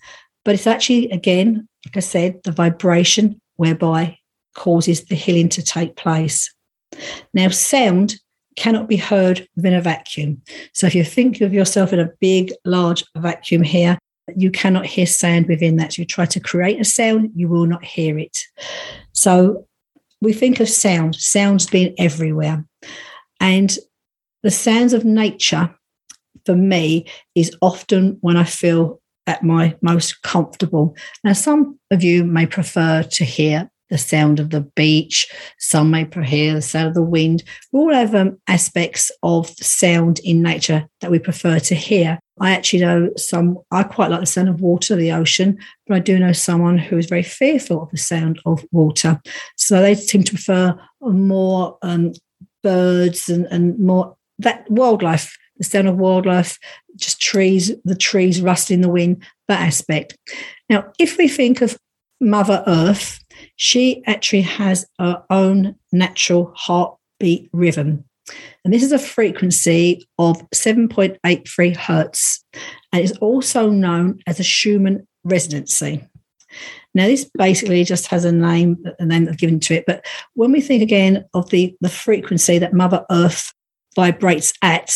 But 0.44 0.56
it's 0.56 0.66
actually, 0.66 1.08
again, 1.10 1.68
like 1.86 1.96
I 1.96 2.00
said, 2.00 2.42
the 2.42 2.50
vibration 2.50 3.40
whereby 3.54 4.18
causes 4.56 5.04
the 5.04 5.14
healing 5.14 5.48
to 5.50 5.62
take 5.62 5.94
place. 5.94 6.52
Now, 7.34 7.50
sound 7.50 8.16
cannot 8.56 8.88
be 8.88 8.96
heard 8.96 9.46
within 9.56 9.74
a 9.74 9.80
vacuum. 9.80 10.40
So 10.72 10.86
if 10.86 10.94
you 10.94 11.04
think 11.04 11.40
of 11.40 11.52
yourself 11.52 11.92
in 11.92 12.00
a 12.00 12.10
big, 12.20 12.52
large 12.64 13.04
vacuum 13.16 13.62
here, 13.62 13.98
you 14.36 14.50
cannot 14.50 14.86
hear 14.86 15.06
sound 15.06 15.46
within 15.46 15.76
that. 15.76 15.98
You 15.98 16.04
try 16.04 16.24
to 16.26 16.40
create 16.40 16.80
a 16.80 16.84
sound, 16.84 17.30
you 17.34 17.48
will 17.48 17.66
not 17.66 17.84
hear 17.84 18.18
it. 18.18 18.38
So 19.12 19.66
we 20.20 20.32
think 20.32 20.60
of 20.60 20.68
sound, 20.68 21.16
sounds 21.16 21.66
being 21.66 21.94
everywhere. 21.98 22.64
And 23.40 23.76
the 24.42 24.50
sounds 24.50 24.92
of 24.92 25.04
nature 25.04 25.74
for 26.46 26.56
me 26.56 27.06
is 27.34 27.56
often 27.60 28.18
when 28.20 28.36
I 28.36 28.44
feel 28.44 29.00
at 29.26 29.42
my 29.42 29.76
most 29.80 30.22
comfortable. 30.22 30.96
Now, 31.22 31.32
some 31.32 31.78
of 31.90 32.02
you 32.02 32.24
may 32.24 32.46
prefer 32.46 33.02
to 33.02 33.24
hear 33.24 33.70
the 33.94 33.98
sound 33.98 34.40
of 34.40 34.50
the 34.50 34.62
beach. 34.74 35.24
Some 35.60 35.88
may 35.88 36.04
hear 36.24 36.54
the 36.54 36.62
sound 36.62 36.88
of 36.88 36.94
the 36.94 37.02
wind. 37.02 37.44
All 37.72 37.94
have 37.94 38.36
aspects 38.48 39.12
of 39.22 39.48
sound 39.50 40.18
in 40.24 40.42
nature 40.42 40.88
that 41.00 41.12
we 41.12 41.20
prefer 41.20 41.60
to 41.60 41.76
hear. 41.76 42.18
I 42.40 42.50
actually 42.50 42.80
know 42.80 43.10
some, 43.16 43.56
I 43.70 43.84
quite 43.84 44.10
like 44.10 44.18
the 44.18 44.26
sound 44.26 44.48
of 44.48 44.60
water, 44.60 44.96
the 44.96 45.12
ocean, 45.12 45.58
but 45.86 45.94
I 45.94 46.00
do 46.00 46.18
know 46.18 46.32
someone 46.32 46.76
who 46.76 46.98
is 46.98 47.06
very 47.06 47.22
fearful 47.22 47.84
of 47.84 47.90
the 47.92 47.96
sound 47.96 48.40
of 48.46 48.64
water. 48.72 49.20
So 49.56 49.80
they 49.80 49.94
seem 49.94 50.24
to 50.24 50.32
prefer 50.32 50.76
more 51.00 51.78
um, 51.82 52.14
birds 52.64 53.28
and, 53.28 53.46
and 53.52 53.78
more 53.78 54.16
that 54.40 54.68
wildlife, 54.68 55.38
the 55.58 55.62
sound 55.62 55.86
of 55.86 55.98
wildlife, 55.98 56.58
just 56.96 57.22
trees, 57.22 57.70
the 57.84 57.94
trees 57.94 58.40
rustling 58.40 58.78
in 58.78 58.82
the 58.82 58.88
wind, 58.88 59.24
that 59.46 59.60
aspect. 59.60 60.18
Now, 60.68 60.90
if 60.98 61.16
we 61.16 61.28
think 61.28 61.60
of 61.60 61.78
Mother 62.20 62.64
Earth, 62.66 63.23
she 63.56 64.02
actually 64.06 64.42
has 64.42 64.86
her 64.98 65.22
own 65.30 65.76
natural 65.92 66.52
heartbeat 66.56 67.48
rhythm. 67.52 68.04
And 68.64 68.72
this 68.72 68.82
is 68.82 68.92
a 68.92 68.98
frequency 68.98 70.06
of 70.18 70.38
7.83 70.50 71.76
hertz, 71.76 72.44
and 72.92 73.02
is 73.02 73.12
also 73.18 73.70
known 73.70 74.20
as 74.26 74.40
a 74.40 74.44
Schumann 74.44 75.06
resonancy. 75.24 76.02
Now, 76.94 77.06
this 77.06 77.28
basically 77.36 77.84
just 77.84 78.06
has 78.06 78.24
a 78.24 78.32
name, 78.32 78.82
a 78.98 79.04
name 79.04 79.24
that's 79.24 79.36
given 79.36 79.60
to 79.60 79.74
it. 79.74 79.84
But 79.86 80.06
when 80.34 80.52
we 80.52 80.60
think 80.60 80.82
again 80.82 81.24
of 81.34 81.50
the, 81.50 81.76
the 81.80 81.88
frequency 81.88 82.58
that 82.58 82.72
Mother 82.72 83.04
Earth 83.10 83.52
vibrates 83.96 84.52
at, 84.62 84.94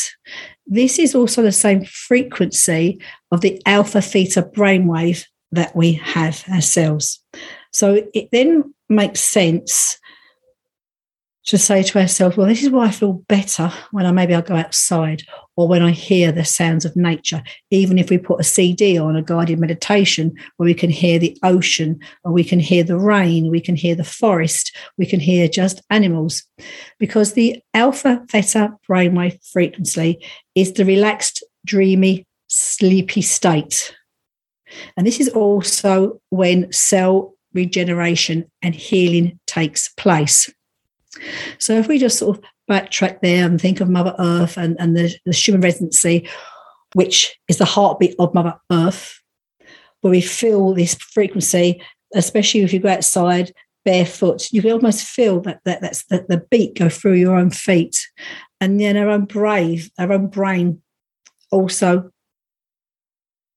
this 0.67 0.99
is 0.99 1.15
also 1.15 1.43
the 1.43 1.53
same 1.53 1.85
frequency 1.85 3.00
of 3.33 3.41
the 3.41 3.61
alpha 3.67 4.00
theta 4.00 4.43
brainwave 4.43 5.25
that 5.50 5.75
we 5.75 5.95
have 5.95 6.45
ourselves. 6.49 7.21
So 7.73 8.03
it 8.15 8.29
then 8.33 8.75
makes 8.89 9.21
sense 9.21 9.99
to 11.49 11.57
say 11.57 11.83
to 11.83 11.99
ourselves, 11.99 12.37
well, 12.37 12.47
this 12.47 12.63
is 12.63 12.69
why 12.69 12.87
I 12.87 12.91
feel 12.91 13.25
better 13.27 13.73
when 13.91 14.05
I 14.05 14.13
maybe 14.13 14.35
I 14.35 14.43
go 14.43 14.55
outside 14.55 15.23
or 15.57 15.67
when 15.67 15.83
I 15.83 15.93
hear 15.93 16.31
the 16.31 16.45
sounds 16.45 16.85
of 16.85 16.95
nature. 16.95 17.43
Even 17.71 17.97
if 17.97 18.11
we 18.11 18.19
put 18.19 18.41
a 18.41 18.45
CD 18.45 18.99
on 18.99 19.17
a 19.17 19.23
guided 19.23 19.59
meditation 19.59 20.35
where 20.57 20.67
we 20.67 20.75
can 20.75 20.91
hear 20.91 21.19
the 21.19 21.39
ocean 21.43 22.01
or 22.23 22.33
we 22.33 22.45
can 22.45 22.61
hear 22.61 22.85
the 22.85 22.99
rain, 22.99 23.51
we 23.51 23.63
can 23.63 23.77
hear 23.77 23.95
the 23.95 24.05
forest, 24.05 24.77
we 24.99 25.07
can 25.07 25.21
hear 25.21 25.49
just 25.49 25.81
animals. 25.89 26.45
Because 26.99 27.33
the 27.33 27.63
alpha 27.73 28.23
theta 28.31 28.75
brainwave 28.87 29.39
frequency 29.51 30.23
is 30.55 30.75
the 30.75 30.85
relaxed, 30.85 31.43
dreamy, 31.65 32.27
sleepy 32.49 33.23
state. 33.23 33.97
And 34.99 35.07
this 35.07 35.19
is 35.19 35.31
also 35.31 36.21
when 36.29 36.71
cell 36.73 37.38
regeneration 37.59 38.50
and 38.62 38.75
healing 38.75 39.38
takes 39.47 39.88
place. 39.88 40.53
So 41.59 41.75
if 41.75 41.88
we 41.88 41.99
just 41.99 42.19
sort 42.19 42.38
of 42.38 42.45
backtrack 42.71 43.21
there 43.21 43.45
and 43.45 43.61
think 43.61 43.81
of 43.81 43.88
Mother 43.88 44.15
Earth 44.19 44.57
and, 44.57 44.77
and 44.79 44.97
the, 44.97 45.15
the 45.25 45.33
Schumann 45.33 45.62
resonancy, 45.62 46.29
which 46.95 47.37
is 47.49 47.59
the 47.59 47.65
heartbeat 47.65 48.15
of 48.19 48.35
Mother 48.35 48.55
Earth, 48.71 49.21
where 50.00 50.12
we 50.12 50.21
feel 50.21 50.75
this 50.75 50.95
frequency, 50.95 51.83
especially 52.15 52.61
if 52.61 52.73
you 52.73 52.79
go 52.79 52.88
outside 52.88 53.53
barefoot, 53.85 54.49
you 54.53 54.62
can 54.62 54.73
almost 54.73 55.05
feel 55.05 55.41
that, 55.41 55.61
that 55.65 55.81
that's 55.81 56.05
the, 56.07 56.25
the 56.29 56.45
beat 56.50 56.79
go 56.79 56.88
through 56.88 57.15
your 57.15 57.37
own 57.37 57.50
feet. 57.50 57.99
And 58.61 58.81
then 58.81 58.97
our 58.97 59.09
own 59.09 59.25
brain, 59.25 59.81
our 59.99 60.12
own 60.12 60.29
brain 60.29 60.83
also 61.50 62.11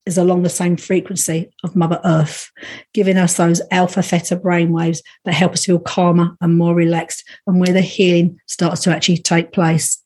is 0.06 0.18
along 0.18 0.44
the 0.44 0.50
same 0.50 0.78
frequency 0.78 1.52
of 1.64 1.76
Mother 1.76 2.00
Earth, 2.04 2.52
giving 2.94 3.18
us 3.18 3.38
those 3.38 3.62
alpha 3.72 4.02
theta 4.02 4.36
brainwaves 4.36 5.02
that 5.26 5.34
help 5.34 5.54
us 5.54 5.66
feel 5.66 5.80
calmer 5.80 6.36
and 6.42 6.58
more 6.58 6.74
relaxed, 6.74 7.24
and 7.48 7.60
where 7.60 7.74
the 7.74 7.82
healing 7.82 8.40
starts 8.48 8.82
to 8.82 8.96
actually 8.96 9.18
take 9.18 9.52
place. 9.52 10.02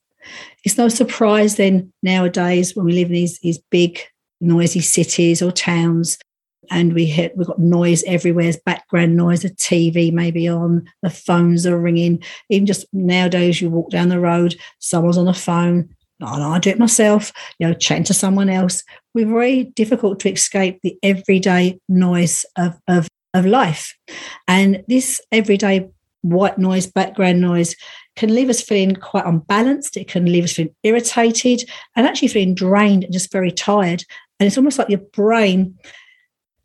It's 0.64 0.78
no 0.78 0.88
surprise 0.88 1.56
then 1.56 1.92
nowadays 2.02 2.74
when 2.74 2.84
we 2.84 2.92
live 2.92 3.08
in 3.08 3.14
these, 3.14 3.38
these 3.38 3.58
big, 3.70 4.00
noisy 4.40 4.80
cities 4.80 5.40
or 5.40 5.50
towns, 5.50 6.18
and 6.70 6.92
we 6.92 7.06
hit 7.06 7.36
we've 7.36 7.46
got 7.46 7.58
noise 7.58 8.02
everywhere, 8.04 8.44
there's 8.44 8.56
background 8.58 9.16
noise, 9.16 9.42
the 9.42 9.50
TV 9.50 10.12
may 10.12 10.30
be 10.30 10.48
on, 10.48 10.88
the 11.02 11.10
phones 11.10 11.66
are 11.66 11.78
ringing. 11.78 12.22
Even 12.50 12.66
just 12.66 12.86
nowadays, 12.92 13.60
you 13.60 13.70
walk 13.70 13.90
down 13.90 14.08
the 14.08 14.20
road, 14.20 14.56
someone's 14.78 15.18
on 15.18 15.26
the 15.26 15.32
phone, 15.32 15.95
and 16.20 16.42
I 16.42 16.58
do 16.58 16.70
it 16.70 16.78
myself, 16.78 17.32
you 17.58 17.66
know, 17.66 17.74
chatting 17.74 18.04
to 18.04 18.14
someone 18.14 18.48
else. 18.48 18.82
We're 19.14 19.26
very 19.26 19.64
difficult 19.64 20.20
to 20.20 20.30
escape 20.30 20.80
the 20.82 20.98
everyday 21.02 21.78
noise 21.88 22.44
of, 22.56 22.78
of, 22.88 23.08
of 23.34 23.46
life. 23.46 23.94
And 24.48 24.82
this 24.88 25.20
everyday 25.30 25.88
white 26.22 26.58
noise, 26.58 26.86
background 26.86 27.40
noise, 27.40 27.76
can 28.16 28.34
leave 28.34 28.48
us 28.48 28.62
feeling 28.62 28.96
quite 28.96 29.26
unbalanced. 29.26 29.96
It 29.96 30.08
can 30.08 30.24
leave 30.24 30.44
us 30.44 30.52
feeling 30.52 30.74
irritated 30.82 31.68
and 31.94 32.06
actually 32.06 32.28
feeling 32.28 32.54
drained 32.54 33.04
and 33.04 33.12
just 33.12 33.30
very 33.30 33.50
tired. 33.50 34.02
And 34.40 34.46
it's 34.46 34.56
almost 34.56 34.78
like 34.78 34.88
your 34.88 35.00
brain 35.12 35.78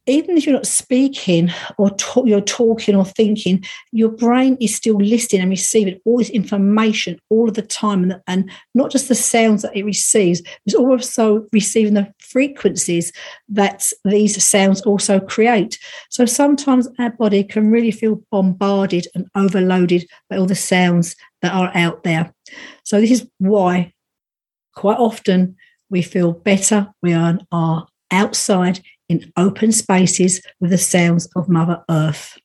even 0.08 0.36
if 0.36 0.46
you're 0.46 0.56
not 0.56 0.66
speaking 0.66 1.52
or 1.78 1.92
you're 2.26 2.42
talking 2.42 2.96
or 2.96 3.06
thinking, 3.06 3.64
your 3.92 4.10
brain 4.10 4.58
is 4.60 4.76
still 4.76 4.98
listening 4.98 5.42
and 5.42 5.52
receiving 5.52 6.00
all 6.06 6.18
this 6.18 6.30
information 6.32 7.20
all 7.30 7.48
of 7.48 7.54
the 7.54 7.62
time, 7.62 8.04
and, 8.04 8.22
and 8.28 8.52
not 8.74 8.92
just 8.92 9.08
the 9.08 9.16
sounds 9.16 9.62
that 9.62 9.76
it 9.76 9.84
receives, 9.84 10.42
it's 10.66 10.76
also 10.76 11.46
receiving 11.54 11.94
the 11.94 12.12
frequencies 12.20 13.12
that 13.48 13.92
these 14.04 14.44
sounds 14.44 14.82
also 14.82 15.20
create. 15.20 15.78
So 16.10 16.26
sometimes 16.26 16.88
our 16.98 17.12
body 17.12 17.44
can 17.44 17.70
really 17.70 17.92
feel 17.92 18.22
bombarded 18.32 19.08
and 19.14 19.28
overloaded 19.36 20.08
by 20.30 20.38
all 20.38 20.48
the 20.48 20.56
sounds 20.56 21.16
that 21.42 21.54
are 21.54 21.72
out 21.76 22.04
there. 22.04 22.34
So 22.84 23.00
this 23.00 23.12
is 23.12 23.28
why 23.38 23.94
quite 24.76 24.98
often 24.98 25.56
we 25.90 26.02
feel 26.02 26.32
better. 26.32 26.92
We 27.02 27.14
are 27.14 27.38
outside 28.12 28.82
in 29.12 29.32
open 29.36 29.72
spaces 29.72 30.42
with 30.60 30.72
the 30.72 30.78
sounds 30.78 31.28
of 31.36 31.50
Mother 31.50 31.84
Earth. 31.90 32.38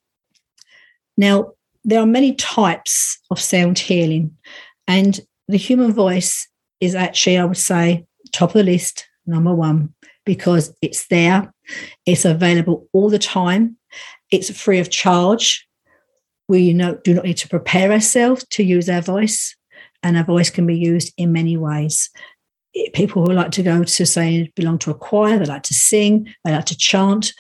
Now, 1.17 1.53
there 1.85 2.01
are 2.01 2.07
many 2.07 2.35
types 2.35 3.19
of 3.31 3.41
sound 3.41 3.79
healing, 3.79 4.37
and 4.89 5.21
the 5.47 5.57
human 5.57 5.93
voice 5.93 6.49
is 6.81 6.95
actually, 6.95 7.39
I 7.39 7.45
would 7.45 7.57
say, 7.57 8.05
top 8.33 8.51
of 8.51 8.55
the 8.55 8.65
list, 8.65 9.07
number 9.27 9.55
one, 9.55 9.95
because 10.25 10.75
it's 10.83 11.07
there, 11.07 11.55
it's 12.05 12.25
available 12.25 12.89
all 12.93 13.09
the 13.09 13.19
time, 13.19 13.77
it's 14.33 14.51
free 14.51 14.81
of 14.81 14.91
charge. 14.91 15.67
We 16.49 16.73
do 16.73 17.15
not 17.15 17.25
need 17.25 17.37
to 17.39 17.49
prepare 17.49 17.93
ourselves 17.93 18.45
to 18.51 18.65
use 18.65 18.89
our 18.89 19.03
voice, 19.03 19.55
and 20.03 20.17
our 20.17 20.25
voice 20.25 20.51
can 20.51 20.67
be 20.67 20.77
used 20.77 21.15
in 21.17 21.33
many 21.33 21.57
ways 21.57 22.11
people 22.93 23.25
who 23.25 23.33
like 23.33 23.51
to 23.53 23.63
go 23.63 23.85
to 23.85 24.07
say 24.07 24.51
belong 24.55 24.79
to 24.79 24.91
a 24.91 24.95
choir, 24.95 25.39
they 25.39 25.47
like 25.47 25.63
to 25.65 25.75
sing, 25.75 26.33
they 26.45 26.53
like 26.53 26.67
to 26.67 26.77
chant. 26.77 27.33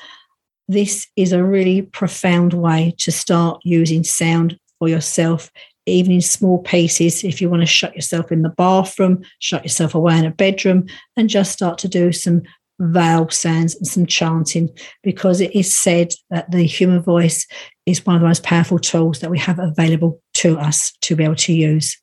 This 0.69 1.07
is 1.17 1.33
a 1.33 1.45
really 1.45 1.83
profound 1.83 2.53
way 2.53 2.95
to 2.99 3.13
start 3.13 3.61
using 3.65 4.03
sound 4.03 4.59
for 4.79 4.89
yourself, 4.89 5.51
even 5.87 6.13
in 6.13 6.21
small 6.21 6.59
pieces. 6.63 7.23
If 7.23 7.41
you 7.41 7.49
want 7.49 7.63
to 7.63 7.67
shut 7.67 7.95
yourself 7.95 8.33
in 8.33 8.43
the 8.43 8.49
bathroom, 8.51 9.23
shut 9.39 9.63
yourself 9.63 9.95
away 9.95 10.19
in 10.19 10.25
a 10.25 10.31
bedroom, 10.31 10.87
and 11.17 11.29
just 11.29 11.53
start 11.53 11.79
to 11.79 11.89
do 11.89 12.13
some 12.13 12.43
vowel 12.79 13.31
sounds 13.31 13.75
and 13.77 13.87
some 13.87 14.07
chanting, 14.07 14.69
because 15.03 15.41
it 15.41 15.55
is 15.55 15.75
said 15.75 16.13
that 16.31 16.51
the 16.51 16.65
human 16.65 17.01
voice 17.01 17.47
is 17.87 18.05
one 18.05 18.17
of 18.17 18.21
the 18.21 18.29
most 18.29 18.43
powerful 18.43 18.79
tools 18.79 19.21
that 19.21 19.31
we 19.31 19.39
have 19.39 19.59
available 19.59 20.21
to 20.35 20.59
us 20.59 20.93
to 21.03 21.17
be 21.17 21.25
able 21.25 21.37
to 21.37 21.53
use. 21.53 21.97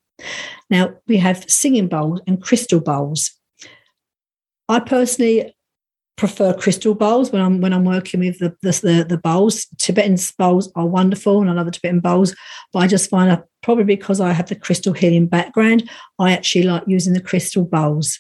Now, 0.70 0.96
we 1.08 1.17
have 1.17 1.50
singing 1.50 1.88
bowls 1.88 2.22
and 2.27 2.41
crystal 2.41 2.79
bowls. 2.79 3.32
I 4.70 4.79
personally 4.79 5.53
prefer 6.15 6.53
crystal 6.53 6.96
bowls 6.96 7.32
when 7.32 7.41
I'm 7.41 7.60
when 7.60 7.74
I'm 7.74 7.86
working 7.86 8.22
with 8.22 8.39
the 8.39 8.55
the, 8.62 9.05
the 9.08 9.17
bowls. 9.17 9.65
Tibetan 9.77 10.17
bowls 10.38 10.72
are 10.75 10.86
wonderful, 10.86 11.41
and 11.41 11.50
I 11.50 11.53
love 11.53 11.65
the 11.65 11.72
Tibetan 11.72 12.00
bowls. 12.00 12.36
But 12.72 12.79
I 12.79 12.88
just 12.88 13.10
find 13.10 13.29
that 13.29 13.46
probably 13.62 13.84
because 13.84 14.22
I 14.22 14.32
have 14.32 14.50
the 14.50 14.55
crystal 14.55 14.93
healing 14.93 15.27
background, 15.27 15.89
I 16.20 16.32
actually 16.34 16.63
like 16.63 16.84
using 16.88 17.13
the 17.13 17.22
crystal 17.22 17.65
bowls. 17.65 18.20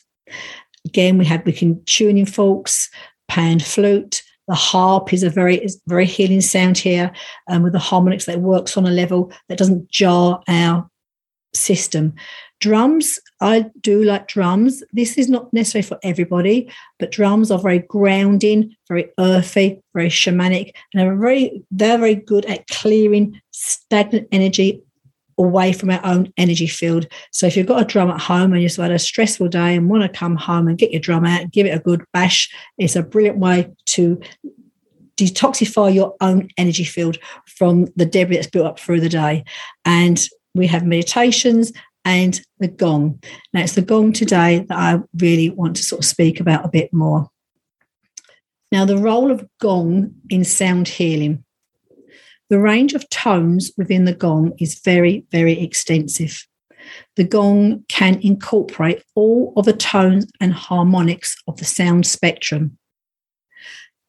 Again, 0.85 1.17
we 1.17 1.25
have 1.25 1.45
we 1.45 1.53
can 1.53 1.83
tuning 1.85 2.25
forks, 2.25 2.89
pan 3.27 3.59
flute. 3.59 4.21
The 4.49 4.55
harp 4.55 5.13
is 5.13 5.23
a 5.23 5.29
very 5.29 5.55
is 5.55 5.81
very 5.87 6.05
healing 6.05 6.41
sound 6.41 6.77
here, 6.77 7.11
and 7.47 7.57
um, 7.57 7.63
with 7.63 7.73
the 7.73 7.79
harmonics 7.79 8.25
that 8.25 8.41
works 8.41 8.75
on 8.75 8.85
a 8.85 8.91
level 8.91 9.31
that 9.47 9.57
doesn't 9.57 9.89
jar 9.89 10.41
our 10.49 10.89
system. 11.53 12.13
Drums, 12.59 13.19
I 13.41 13.65
do 13.81 14.03
like 14.03 14.27
drums. 14.27 14.83
This 14.93 15.17
is 15.17 15.29
not 15.29 15.51
necessarily 15.53 15.87
for 15.87 15.99
everybody, 16.03 16.71
but 16.97 17.11
drums 17.11 17.51
are 17.51 17.59
very 17.59 17.79
grounding, 17.79 18.75
very 18.87 19.11
earthy, 19.19 19.81
very 19.93 20.09
shamanic, 20.09 20.73
and 20.93 21.07
are 21.07 21.15
very 21.15 21.63
they're 21.71 21.97
very 21.97 22.15
good 22.15 22.45
at 22.45 22.67
clearing 22.67 23.41
stagnant 23.51 24.27
energy 24.31 24.81
away 25.37 25.73
from 25.73 25.89
our 25.89 25.99
own 26.05 26.31
energy 26.37 26.67
field. 26.67 27.07
So 27.31 27.47
if 27.47 27.57
you've 27.57 27.67
got 27.67 27.81
a 27.81 27.85
drum 27.85 28.09
at 28.11 28.21
home 28.21 28.53
and 28.53 28.61
you've 28.61 28.75
had 28.75 28.91
a 28.91 28.99
stressful 28.99 29.49
day 29.49 29.75
and 29.75 29.89
want 29.89 30.03
to 30.03 30.09
come 30.09 30.35
home 30.35 30.67
and 30.67 30.77
get 30.77 30.91
your 30.91 31.01
drum 31.01 31.25
out, 31.25 31.51
give 31.51 31.65
it 31.65 31.75
a 31.75 31.79
good 31.79 32.03
bash, 32.13 32.53
it's 32.77 32.95
a 32.95 33.03
brilliant 33.03 33.39
way 33.39 33.71
to 33.87 34.21
detoxify 35.17 35.93
your 35.93 36.15
own 36.21 36.49
energy 36.57 36.83
field 36.83 37.17
from 37.45 37.87
the 37.95 38.05
debris 38.05 38.37
that's 38.37 38.47
built 38.47 38.65
up 38.65 38.79
through 38.79 38.99
the 38.99 39.09
day. 39.09 39.43
And 39.85 40.19
we 40.53 40.67
have 40.67 40.85
meditations 40.85 41.71
and 42.05 42.41
the 42.59 42.67
gong. 42.67 43.21
Now, 43.53 43.61
it's 43.61 43.75
the 43.75 43.81
gong 43.81 44.13
today 44.13 44.65
that 44.67 44.77
I 44.77 44.99
really 45.17 45.49
want 45.49 45.75
to 45.77 45.83
sort 45.83 45.99
of 45.99 46.05
speak 46.05 46.39
about 46.39 46.65
a 46.65 46.69
bit 46.69 46.93
more. 46.93 47.29
Now, 48.71 48.85
the 48.85 48.97
role 48.97 49.31
of 49.31 49.47
gong 49.61 50.15
in 50.29 50.43
sound 50.43 50.87
healing. 50.87 51.43
The 52.49 52.59
range 52.59 52.93
of 52.93 53.09
tones 53.09 53.71
within 53.77 54.05
the 54.05 54.13
gong 54.13 54.53
is 54.59 54.81
very, 54.83 55.25
very 55.31 55.59
extensive. 55.59 56.45
The 57.15 57.23
gong 57.23 57.85
can 57.87 58.19
incorporate 58.21 59.03
all 59.15 59.53
of 59.55 59.65
the 59.65 59.73
tones 59.73 60.27
and 60.41 60.53
harmonics 60.53 61.35
of 61.47 61.57
the 61.57 61.65
sound 61.65 62.05
spectrum. 62.05 62.77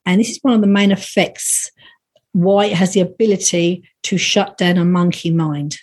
And 0.04 0.20
this 0.20 0.30
is 0.30 0.38
one 0.42 0.54
of 0.54 0.60
the 0.60 0.66
main 0.66 0.90
effects 0.90 1.70
why 2.32 2.66
it 2.66 2.72
has 2.72 2.92
the 2.92 3.00
ability 3.00 3.88
to 4.02 4.18
shut 4.18 4.58
down 4.58 4.76
a 4.76 4.84
monkey 4.84 5.30
mind. 5.30 5.78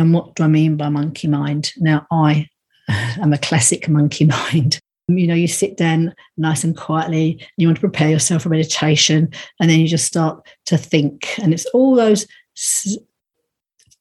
And 0.00 0.14
what 0.14 0.34
do 0.34 0.44
I 0.44 0.46
mean 0.46 0.78
by 0.78 0.88
monkey 0.88 1.28
mind? 1.28 1.72
Now, 1.76 2.06
I 2.10 2.48
am 2.88 3.34
a 3.34 3.38
classic 3.38 3.86
monkey 3.86 4.24
mind. 4.50 4.80
You 5.08 5.26
know, 5.26 5.34
you 5.34 5.46
sit 5.46 5.76
down 5.76 6.14
nice 6.38 6.64
and 6.64 6.74
quietly, 6.74 7.46
you 7.58 7.66
want 7.66 7.76
to 7.76 7.80
prepare 7.80 8.08
yourself 8.08 8.44
for 8.44 8.48
meditation, 8.48 9.30
and 9.60 9.68
then 9.68 9.78
you 9.78 9.88
just 9.88 10.06
start 10.06 10.48
to 10.66 10.78
think. 10.78 11.38
And 11.38 11.52
it's 11.52 11.66
all 11.66 11.96
those 11.96 12.26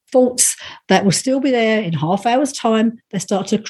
thoughts 0.10 0.56
that 0.88 1.04
will 1.04 1.12
still 1.12 1.42
be 1.42 1.52
there 1.52 1.82
in 1.82 1.92
half 1.92 2.26
hour's 2.26 2.54
time, 2.54 3.02
they 3.12 3.20
start 3.20 3.48
to 3.48 3.64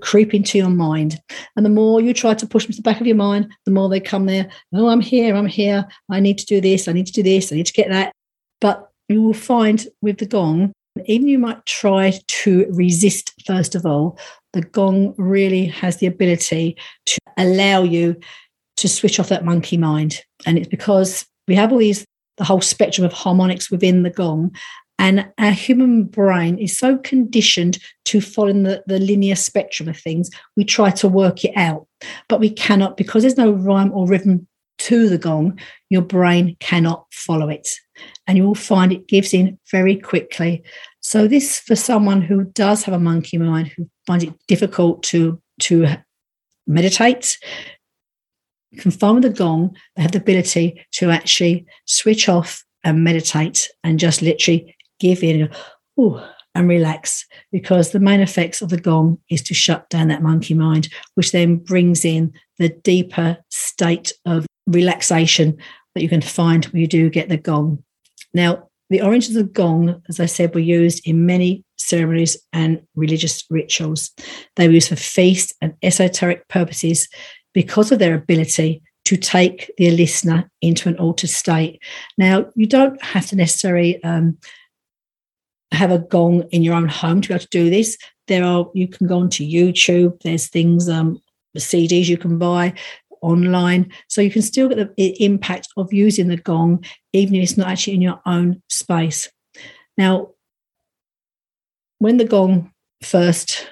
creep 0.00 0.32
into 0.32 0.56
your 0.56 0.70
mind. 0.70 1.20
And 1.56 1.66
the 1.66 1.70
more 1.70 2.00
you 2.00 2.14
try 2.14 2.32
to 2.34 2.46
push 2.46 2.64
them 2.64 2.72
to 2.72 2.76
the 2.76 2.82
back 2.82 3.02
of 3.02 3.06
your 3.06 3.16
mind, 3.16 3.52
the 3.66 3.72
more 3.72 3.90
they 3.90 4.00
come 4.00 4.24
there. 4.24 4.48
Oh, 4.72 4.88
I'm 4.88 5.00
here, 5.00 5.34
I'm 5.34 5.46
here. 5.46 5.86
I 6.08 6.20
need 6.20 6.38
to 6.38 6.46
do 6.46 6.60
this, 6.62 6.88
I 6.88 6.92
need 6.92 7.06
to 7.06 7.12
do 7.12 7.22
this, 7.22 7.52
I 7.52 7.56
need 7.56 7.66
to 7.66 7.72
get 7.72 7.90
that. 7.90 8.14
But 8.62 8.88
you 9.10 9.20
will 9.22 9.34
find 9.34 9.86
with 10.00 10.18
the 10.18 10.26
gong, 10.26 10.72
even 11.06 11.28
you 11.28 11.38
might 11.38 11.64
try 11.66 12.18
to 12.26 12.66
resist, 12.70 13.32
first 13.46 13.74
of 13.74 13.86
all, 13.86 14.18
the 14.52 14.62
gong 14.62 15.14
really 15.16 15.66
has 15.66 15.98
the 15.98 16.06
ability 16.06 16.76
to 17.06 17.18
allow 17.38 17.82
you 17.82 18.16
to 18.76 18.88
switch 18.88 19.20
off 19.20 19.28
that 19.28 19.44
monkey 19.44 19.76
mind. 19.76 20.22
And 20.46 20.58
it's 20.58 20.68
because 20.68 21.26
we 21.46 21.54
have 21.54 21.72
all 21.72 21.78
these, 21.78 22.04
the 22.36 22.44
whole 22.44 22.60
spectrum 22.60 23.04
of 23.04 23.12
harmonics 23.12 23.70
within 23.70 24.02
the 24.02 24.10
gong. 24.10 24.52
And 24.98 25.30
our 25.38 25.52
human 25.52 26.04
brain 26.04 26.58
is 26.58 26.76
so 26.76 26.98
conditioned 26.98 27.78
to 28.06 28.20
follow 28.20 28.52
the, 28.52 28.82
the 28.86 28.98
linear 28.98 29.36
spectrum 29.36 29.88
of 29.88 29.96
things, 29.96 30.30
we 30.56 30.64
try 30.64 30.90
to 30.90 31.08
work 31.08 31.44
it 31.44 31.56
out. 31.56 31.86
But 32.28 32.40
we 32.40 32.50
cannot, 32.50 32.96
because 32.96 33.22
there's 33.22 33.36
no 33.36 33.52
rhyme 33.52 33.92
or 33.92 34.06
rhythm 34.06 34.46
to 34.80 35.08
the 35.08 35.18
gong, 35.18 35.58
your 35.90 36.02
brain 36.02 36.56
cannot 36.60 37.06
follow 37.12 37.48
it. 37.48 37.68
And 38.26 38.36
you 38.36 38.44
will 38.44 38.54
find 38.54 38.92
it 38.92 39.08
gives 39.08 39.34
in 39.34 39.58
very 39.70 39.96
quickly. 39.96 40.62
So, 41.00 41.26
this 41.26 41.58
for 41.58 41.76
someone 41.76 42.22
who 42.22 42.44
does 42.44 42.84
have 42.84 42.94
a 42.94 42.98
monkey 42.98 43.38
mind, 43.38 43.68
who 43.68 43.88
finds 44.06 44.24
it 44.24 44.34
difficult 44.46 45.02
to, 45.04 45.40
to 45.60 45.88
meditate, 46.66 47.38
can 48.78 48.90
find 48.90 49.24
the 49.24 49.30
gong, 49.30 49.76
they 49.96 50.02
have 50.02 50.12
the 50.12 50.18
ability 50.18 50.86
to 50.92 51.10
actually 51.10 51.66
switch 51.86 52.28
off 52.28 52.64
and 52.84 53.04
meditate 53.04 53.68
and 53.82 53.98
just 53.98 54.22
literally 54.22 54.76
give 55.00 55.22
in 55.22 55.50
ooh, 55.98 56.20
and 56.54 56.68
relax 56.68 57.26
because 57.52 57.90
the 57.90 58.00
main 58.00 58.20
effects 58.20 58.62
of 58.62 58.70
the 58.70 58.80
gong 58.80 59.18
is 59.30 59.42
to 59.42 59.54
shut 59.54 59.88
down 59.90 60.08
that 60.08 60.22
monkey 60.22 60.54
mind, 60.54 60.88
which 61.14 61.32
then 61.32 61.56
brings 61.56 62.04
in 62.04 62.32
the 62.58 62.68
deeper 62.68 63.36
state 63.50 64.12
of 64.24 64.46
relaxation 64.66 65.56
that 65.94 66.02
you 66.02 66.08
can 66.08 66.20
find 66.20 66.64
when 66.66 66.80
you 66.80 66.86
do 66.86 67.10
get 67.10 67.28
the 67.28 67.36
gong. 67.36 67.82
Now, 68.34 68.68
the 68.90 69.02
origins 69.02 69.36
of 69.36 69.46
the 69.46 69.52
gong, 69.52 70.02
as 70.08 70.18
I 70.18 70.26
said, 70.26 70.54
were 70.54 70.60
used 70.60 71.06
in 71.06 71.26
many 71.26 71.64
ceremonies 71.76 72.36
and 72.52 72.82
religious 72.94 73.44
rituals. 73.48 74.10
They 74.56 74.66
were 74.66 74.74
used 74.74 74.88
for 74.88 74.96
feast 74.96 75.54
and 75.60 75.74
esoteric 75.82 76.48
purposes 76.48 77.08
because 77.54 77.92
of 77.92 77.98
their 77.98 78.14
ability 78.14 78.82
to 79.04 79.16
take 79.16 79.70
the 79.78 79.90
listener 79.90 80.50
into 80.60 80.88
an 80.88 80.96
altered 80.98 81.30
state. 81.30 81.82
Now, 82.18 82.46
you 82.54 82.66
don't 82.66 83.02
have 83.02 83.26
to 83.28 83.36
necessarily 83.36 84.02
um, 84.04 84.38
have 85.72 85.90
a 85.90 85.98
gong 85.98 86.42
in 86.50 86.62
your 86.62 86.74
own 86.74 86.88
home 86.88 87.20
to 87.20 87.28
be 87.28 87.34
able 87.34 87.42
to 87.42 87.48
do 87.48 87.70
this. 87.70 87.96
There 88.28 88.44
are 88.44 88.68
you 88.74 88.86
can 88.88 89.06
go 89.06 89.18
onto 89.18 89.44
YouTube. 89.44 90.20
There's 90.22 90.48
things 90.48 90.88
um, 90.88 91.20
CDs 91.56 92.06
you 92.06 92.18
can 92.18 92.38
buy 92.38 92.74
online, 93.22 93.90
so 94.08 94.20
you 94.20 94.30
can 94.30 94.42
still 94.42 94.68
get 94.68 94.96
the 94.96 95.24
impact 95.24 95.68
of 95.76 95.92
using 95.92 96.28
the 96.28 96.36
gong, 96.36 96.84
even 97.12 97.34
if 97.34 97.42
it's 97.42 97.56
not 97.56 97.68
actually 97.68 97.94
in 97.94 98.02
your 98.02 98.20
own 98.26 98.62
space. 98.68 99.30
Now, 99.96 100.30
when 101.98 102.16
the 102.16 102.24
gong 102.24 102.72
first 103.02 103.68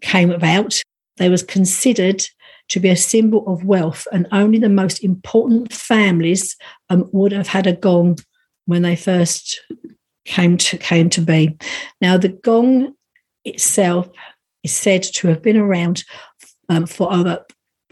came 0.00 0.30
about, 0.30 0.80
they 1.16 1.28
was 1.28 1.42
considered 1.42 2.24
to 2.68 2.80
be 2.80 2.88
a 2.88 2.96
symbol 2.96 3.46
of 3.46 3.64
wealth, 3.64 4.06
and 4.12 4.26
only 4.32 4.58
the 4.58 4.68
most 4.68 5.02
important 5.02 5.72
families 5.72 6.56
um, 6.90 7.08
would 7.12 7.32
have 7.32 7.48
had 7.48 7.66
a 7.66 7.72
gong 7.72 8.18
when 8.66 8.82
they 8.82 8.96
first 8.96 9.60
came 10.24 10.56
to 10.56 10.76
came 10.78 11.08
to 11.10 11.20
be. 11.20 11.56
Now, 12.00 12.18
the 12.18 12.28
gong 12.30 12.94
itself 13.44 14.08
is 14.64 14.74
said 14.74 15.04
to 15.04 15.28
have 15.28 15.42
been 15.42 15.56
around 15.56 16.04
um, 16.68 16.86
for 16.86 17.12
over 17.12 17.44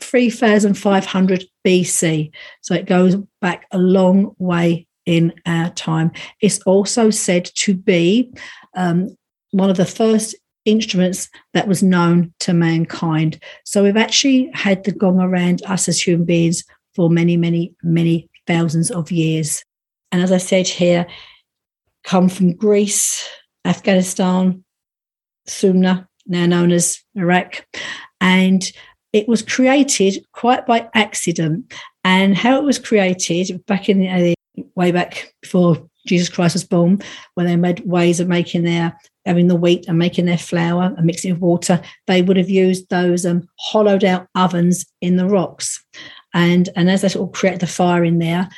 3,500 0.04 1.44
BC. 1.66 2.30
So 2.62 2.74
it 2.74 2.86
goes 2.86 3.16
back 3.40 3.66
a 3.70 3.78
long 3.78 4.34
way 4.38 4.86
in 5.06 5.32
our 5.46 5.70
time. 5.70 6.12
It's 6.40 6.60
also 6.60 7.10
said 7.10 7.50
to 7.56 7.74
be 7.74 8.32
um, 8.76 9.16
one 9.50 9.70
of 9.70 9.76
the 9.76 9.84
first 9.84 10.34
instruments 10.64 11.28
that 11.52 11.68
was 11.68 11.82
known 11.82 12.32
to 12.40 12.52
mankind. 12.52 13.40
So 13.64 13.82
we've 13.82 13.96
actually 13.96 14.50
had 14.54 14.84
the 14.84 14.92
gong 14.92 15.20
around 15.20 15.62
us 15.66 15.88
as 15.88 16.00
human 16.00 16.24
beings 16.24 16.64
for 16.94 17.10
many, 17.10 17.36
many, 17.36 17.74
many 17.82 18.30
thousands 18.46 18.90
of 18.90 19.10
years. 19.10 19.64
And 20.12 20.22
as 20.22 20.32
I 20.32 20.38
said 20.38 20.66
here, 20.66 21.06
come 22.04 22.28
from 22.28 22.54
Greece, 22.54 23.28
Afghanistan, 23.64 24.64
Sumer, 25.46 26.08
now 26.26 26.46
known 26.46 26.72
as 26.72 27.02
Iraq. 27.14 27.66
And 28.20 28.62
it 29.14 29.28
was 29.28 29.42
created 29.42 30.26
quite 30.32 30.66
by 30.66 30.90
accident. 30.92 31.72
And 32.02 32.36
how 32.36 32.58
it 32.58 32.64
was 32.64 32.78
created 32.78 33.64
back 33.64 33.88
in 33.88 34.00
the 34.00 34.34
way 34.74 34.90
back 34.90 35.32
before 35.40 35.88
Jesus 36.06 36.28
Christ 36.28 36.54
was 36.54 36.64
born, 36.64 37.00
when 37.32 37.46
they 37.46 37.56
made 37.56 37.86
ways 37.86 38.20
of 38.20 38.28
making 38.28 38.64
their 38.64 38.98
having 39.24 39.48
the 39.48 39.56
wheat 39.56 39.86
and 39.88 39.98
making 39.98 40.26
their 40.26 40.36
flour 40.36 40.92
and 40.94 41.06
mixing 41.06 41.30
it 41.30 41.34
with 41.34 41.42
water, 41.42 41.80
they 42.06 42.20
would 42.20 42.36
have 42.36 42.50
used 42.50 42.90
those 42.90 43.24
um, 43.24 43.48
hollowed 43.58 44.04
out 44.04 44.26
ovens 44.34 44.84
in 45.00 45.16
the 45.16 45.26
rocks. 45.26 45.82
And, 46.34 46.68
and 46.76 46.90
as 46.90 47.00
they 47.00 47.08
sort 47.08 47.30
of 47.30 47.34
create 47.34 47.60
the 47.60 47.66
fire 47.66 48.04
in 48.04 48.18
there, 48.18 48.50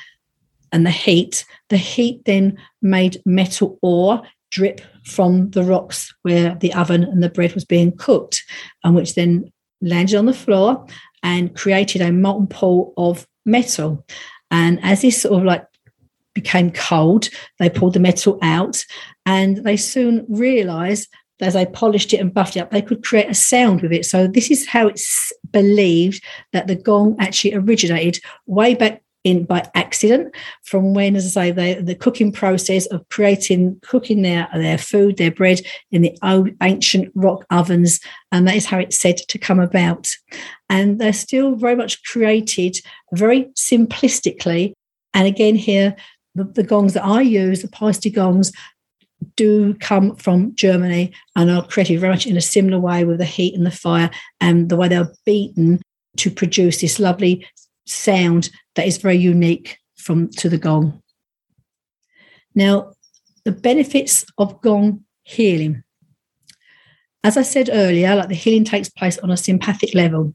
and 0.73 0.85
the 0.85 0.91
heat, 0.91 1.45
the 1.69 1.77
heat 1.77 2.23
then 2.25 2.59
made 2.83 3.23
metal 3.25 3.79
ore 3.81 4.23
drip 4.51 4.81
from 5.05 5.51
the 5.51 5.63
rocks 5.63 6.13
where 6.23 6.57
the 6.57 6.75
oven 6.75 7.05
and 7.05 7.23
the 7.23 7.29
bread 7.29 7.55
was 7.55 7.65
being 7.65 7.97
cooked, 7.97 8.43
and 8.83 8.97
which 8.97 9.15
then 9.15 9.53
landed 9.81 10.17
on 10.17 10.27
the 10.27 10.33
floor 10.33 10.87
and 11.23 11.55
created 11.55 12.03
a 12.03 12.13
molten 12.13 12.47
pool 12.47 12.95
of 12.97 13.27
metal. 13.45 14.05
And 14.51 14.79
as 14.83 15.03
this 15.03 15.23
sort 15.23 15.39
of 15.41 15.45
like 15.45 15.67
became 16.35 16.71
cold, 16.71 17.29
they 17.59 17.71
pulled 17.71 17.95
the 17.95 18.01
metal 18.01 18.39
out 18.43 18.85
and 19.25 19.59
they 19.59 19.77
soon 19.77 20.25
realized 20.29 21.09
that 21.39 21.47
as 21.47 21.55
they 21.55 21.67
polished 21.67 22.15
it 22.15 22.21
and 22.21 22.33
buffed 22.33 22.57
it 22.57 22.61
up, 22.61 22.71
they 22.71 22.83
could 22.83 23.05
create 23.05 23.29
a 23.31 23.35
sound 23.35 23.83
with 23.83 23.93
it. 23.93 24.07
So 24.07 24.27
this 24.27 24.51
is 24.51 24.67
how 24.67 24.87
it's 24.89 25.33
believed 25.51 26.23
that 26.53 26.67
the 26.67 26.77
gong 26.77 27.17
actually 27.19 27.55
originated 27.55 28.23
way 28.47 28.75
back 28.75 29.03
in 29.27 29.45
by 29.45 29.69
accident 29.75 30.33
from 30.63 30.95
when, 30.95 31.17
as 31.17 31.37
I 31.37 31.49
say, 31.49 31.51
the, 31.51 31.83
the 31.83 31.95
cooking 31.97 32.31
process 32.31 32.87
of 32.87 33.07
creating, 33.09 33.81
cooking 33.83 34.23
their, 34.23 34.49
their 34.55 34.79
food, 34.79 35.17
their 35.17 35.33
bread 35.33 35.61
in 35.91 36.03
the 36.03 36.17
old 36.23 36.51
ancient 36.63 37.11
rock 37.17 37.45
ovens. 37.51 37.99
And 38.31 38.47
that 38.47 38.55
is 38.55 38.67
how 38.67 38.79
it's 38.79 38.97
said 38.97 39.17
to 39.17 39.37
come 39.37 39.59
about. 39.59 40.09
And 40.71 41.01
they're 41.01 41.13
still 41.13 41.57
very 41.57 41.75
much 41.75 42.05
created 42.05 42.79
very 43.15 43.47
simplistically. 43.57 44.75
And 45.13 45.27
again, 45.27 45.57
here, 45.57 45.97
the, 46.37 46.45
the 46.45 46.63
gongs 46.63 46.95
that 46.95 47.05
I 47.05 47.23
use, 47.23 47.63
the 47.63 47.69
Paiste 47.69 48.15
gongs, 48.15 48.53
do 49.35 49.75
come 49.75 50.15
from 50.15 50.55
Germany 50.55 51.13
and 51.35 51.51
are 51.51 51.67
created 51.67 51.99
very 51.99 52.13
much 52.13 52.29
in 52.29 52.37
a 52.37 52.41
similar 52.41 52.79
way 52.79 53.05
with 53.05 53.19
the 53.19 53.25
heat 53.25 53.57
and 53.57 53.67
the 53.67 53.73
fire 53.73 54.11
and 54.41 54.69
the 54.69 54.77
way 54.77 54.87
they're 54.87 55.13
beaten 55.25 55.83
to 56.19 56.31
produce 56.31 56.81
this 56.81 57.01
lovely 57.01 57.45
sound 57.87 58.51
that 58.75 58.87
is 58.87 58.99
very 58.99 59.17
unique 59.17 59.79
from 59.97 60.29
to 60.29 60.49
the 60.49 60.59
gong. 60.59 61.03
Now, 62.55 62.93
the 63.45 63.53
benefits 63.53 64.25
of 64.39 64.61
gong 64.61 65.05
healing. 65.23 65.83
As 67.25 67.37
I 67.37 67.43
said 67.43 67.71
earlier, 67.73 68.15
like 68.15 68.29
the 68.29 68.35
healing 68.35 68.65
takes 68.65 68.89
place 68.89 69.19
on 69.19 69.31
a 69.31 69.37
sympathetic 69.37 69.95
level. 69.95 70.35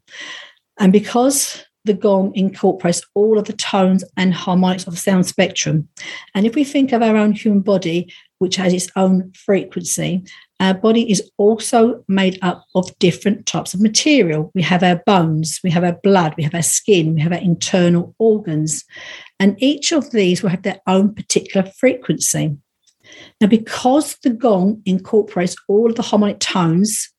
And 0.79 0.91
because 0.91 1.63
the 1.85 1.93
gong 1.93 2.31
incorporates 2.35 3.01
all 3.15 3.39
of 3.39 3.45
the 3.45 3.53
tones 3.53 4.03
and 4.17 4.33
harmonics 4.33 4.85
of 4.85 4.93
the 4.93 4.99
sound 4.99 5.25
spectrum. 5.25 5.87
And 6.35 6.45
if 6.45 6.55
we 6.55 6.63
think 6.63 6.91
of 6.91 7.01
our 7.01 7.17
own 7.17 7.33
human 7.33 7.61
body, 7.61 8.13
which 8.37 8.55
has 8.57 8.73
its 8.73 8.89
own 8.95 9.31
frequency, 9.33 10.23
our 10.61 10.75
body 10.75 11.09
is 11.09 11.29
also 11.37 12.05
made 12.07 12.37
up 12.43 12.65
of 12.75 12.97
different 12.99 13.47
types 13.47 13.73
of 13.73 13.81
material. 13.81 14.51
We 14.53 14.61
have 14.61 14.83
our 14.83 15.01
bones, 15.07 15.59
we 15.63 15.71
have 15.71 15.83
our 15.83 15.97
blood, 16.03 16.35
we 16.37 16.43
have 16.43 16.53
our 16.53 16.61
skin, 16.61 17.15
we 17.15 17.21
have 17.21 17.33
our 17.33 17.39
internal 17.39 18.15
organs. 18.19 18.85
And 19.39 19.61
each 19.61 19.91
of 19.91 20.11
these 20.11 20.43
will 20.43 20.51
have 20.51 20.61
their 20.61 20.79
own 20.85 21.15
particular 21.15 21.67
frequency. 21.79 22.55
Now, 23.41 23.47
because 23.47 24.17
the 24.23 24.29
gong 24.29 24.83
incorporates 24.85 25.55
all 25.67 25.89
of 25.89 25.95
the 25.95 26.03
harmonic 26.03 26.39
tones 26.39 27.11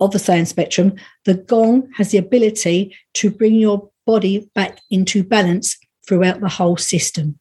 of 0.00 0.10
the 0.10 0.18
sound 0.18 0.48
spectrum, 0.48 0.96
the 1.24 1.34
gong 1.34 1.88
has 1.96 2.10
the 2.10 2.18
ability 2.18 2.96
to 3.14 3.30
bring 3.30 3.54
your 3.54 3.88
body 4.04 4.50
back 4.56 4.80
into 4.90 5.22
balance 5.22 5.78
throughout 6.06 6.40
the 6.40 6.48
whole 6.48 6.76
system. 6.76 7.38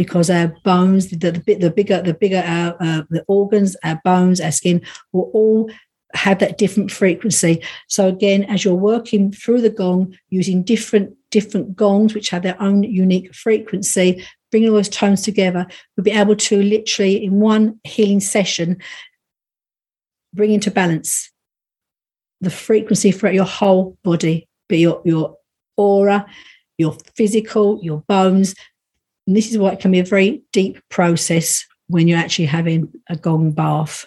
Because 0.00 0.30
our 0.30 0.48
bones, 0.64 1.08
the, 1.08 1.16
the, 1.16 1.54
the 1.56 1.70
bigger, 1.70 2.00
the 2.00 2.14
bigger 2.14 2.42
our 2.46 2.74
uh, 2.80 3.02
the 3.10 3.22
organs, 3.28 3.76
our 3.84 4.00
bones, 4.02 4.40
our 4.40 4.50
skin 4.50 4.80
will 5.12 5.30
all 5.34 5.70
have 6.14 6.38
that 6.38 6.56
different 6.56 6.90
frequency. 6.90 7.62
So 7.88 8.08
again, 8.08 8.44
as 8.44 8.64
you're 8.64 8.74
working 8.74 9.30
through 9.30 9.60
the 9.60 9.68
gong 9.68 10.16
using 10.30 10.62
different 10.62 11.14
different 11.30 11.76
gongs 11.76 12.14
which 12.14 12.30
have 12.30 12.42
their 12.42 12.60
own 12.62 12.82
unique 12.82 13.34
frequency, 13.34 14.24
bringing 14.50 14.70
all 14.70 14.76
those 14.76 14.88
tones 14.88 15.20
together, 15.20 15.66
we'll 15.96 16.04
be 16.04 16.10
able 16.22 16.36
to 16.36 16.62
literally 16.62 17.22
in 17.22 17.40
one 17.40 17.78
healing 17.84 18.20
session 18.20 18.78
bring 20.32 20.52
into 20.52 20.70
balance 20.70 21.30
the 22.40 22.50
frequency 22.50 23.12
throughout 23.12 23.34
your 23.34 23.44
whole 23.44 23.98
body, 24.02 24.48
but 24.66 24.78
your, 24.78 25.02
your 25.04 25.36
aura, 25.76 26.24
your 26.78 26.96
physical, 27.14 27.78
your 27.82 28.02
bones. 28.08 28.54
And 29.30 29.36
this 29.36 29.52
is 29.52 29.58
why 29.58 29.70
it 29.70 29.78
can 29.78 29.92
be 29.92 30.00
a 30.00 30.04
very 30.04 30.42
deep 30.52 30.80
process 30.88 31.64
when 31.86 32.08
you're 32.08 32.18
actually 32.18 32.46
having 32.46 32.92
a 33.08 33.14
gong 33.14 33.52
bath. 33.52 34.06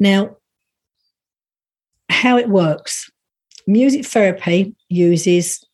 Now, 0.00 0.38
how 2.08 2.36
it 2.36 2.48
works 2.48 3.08
music 3.68 4.04
therapy 4.04 4.74
uses 4.88 5.64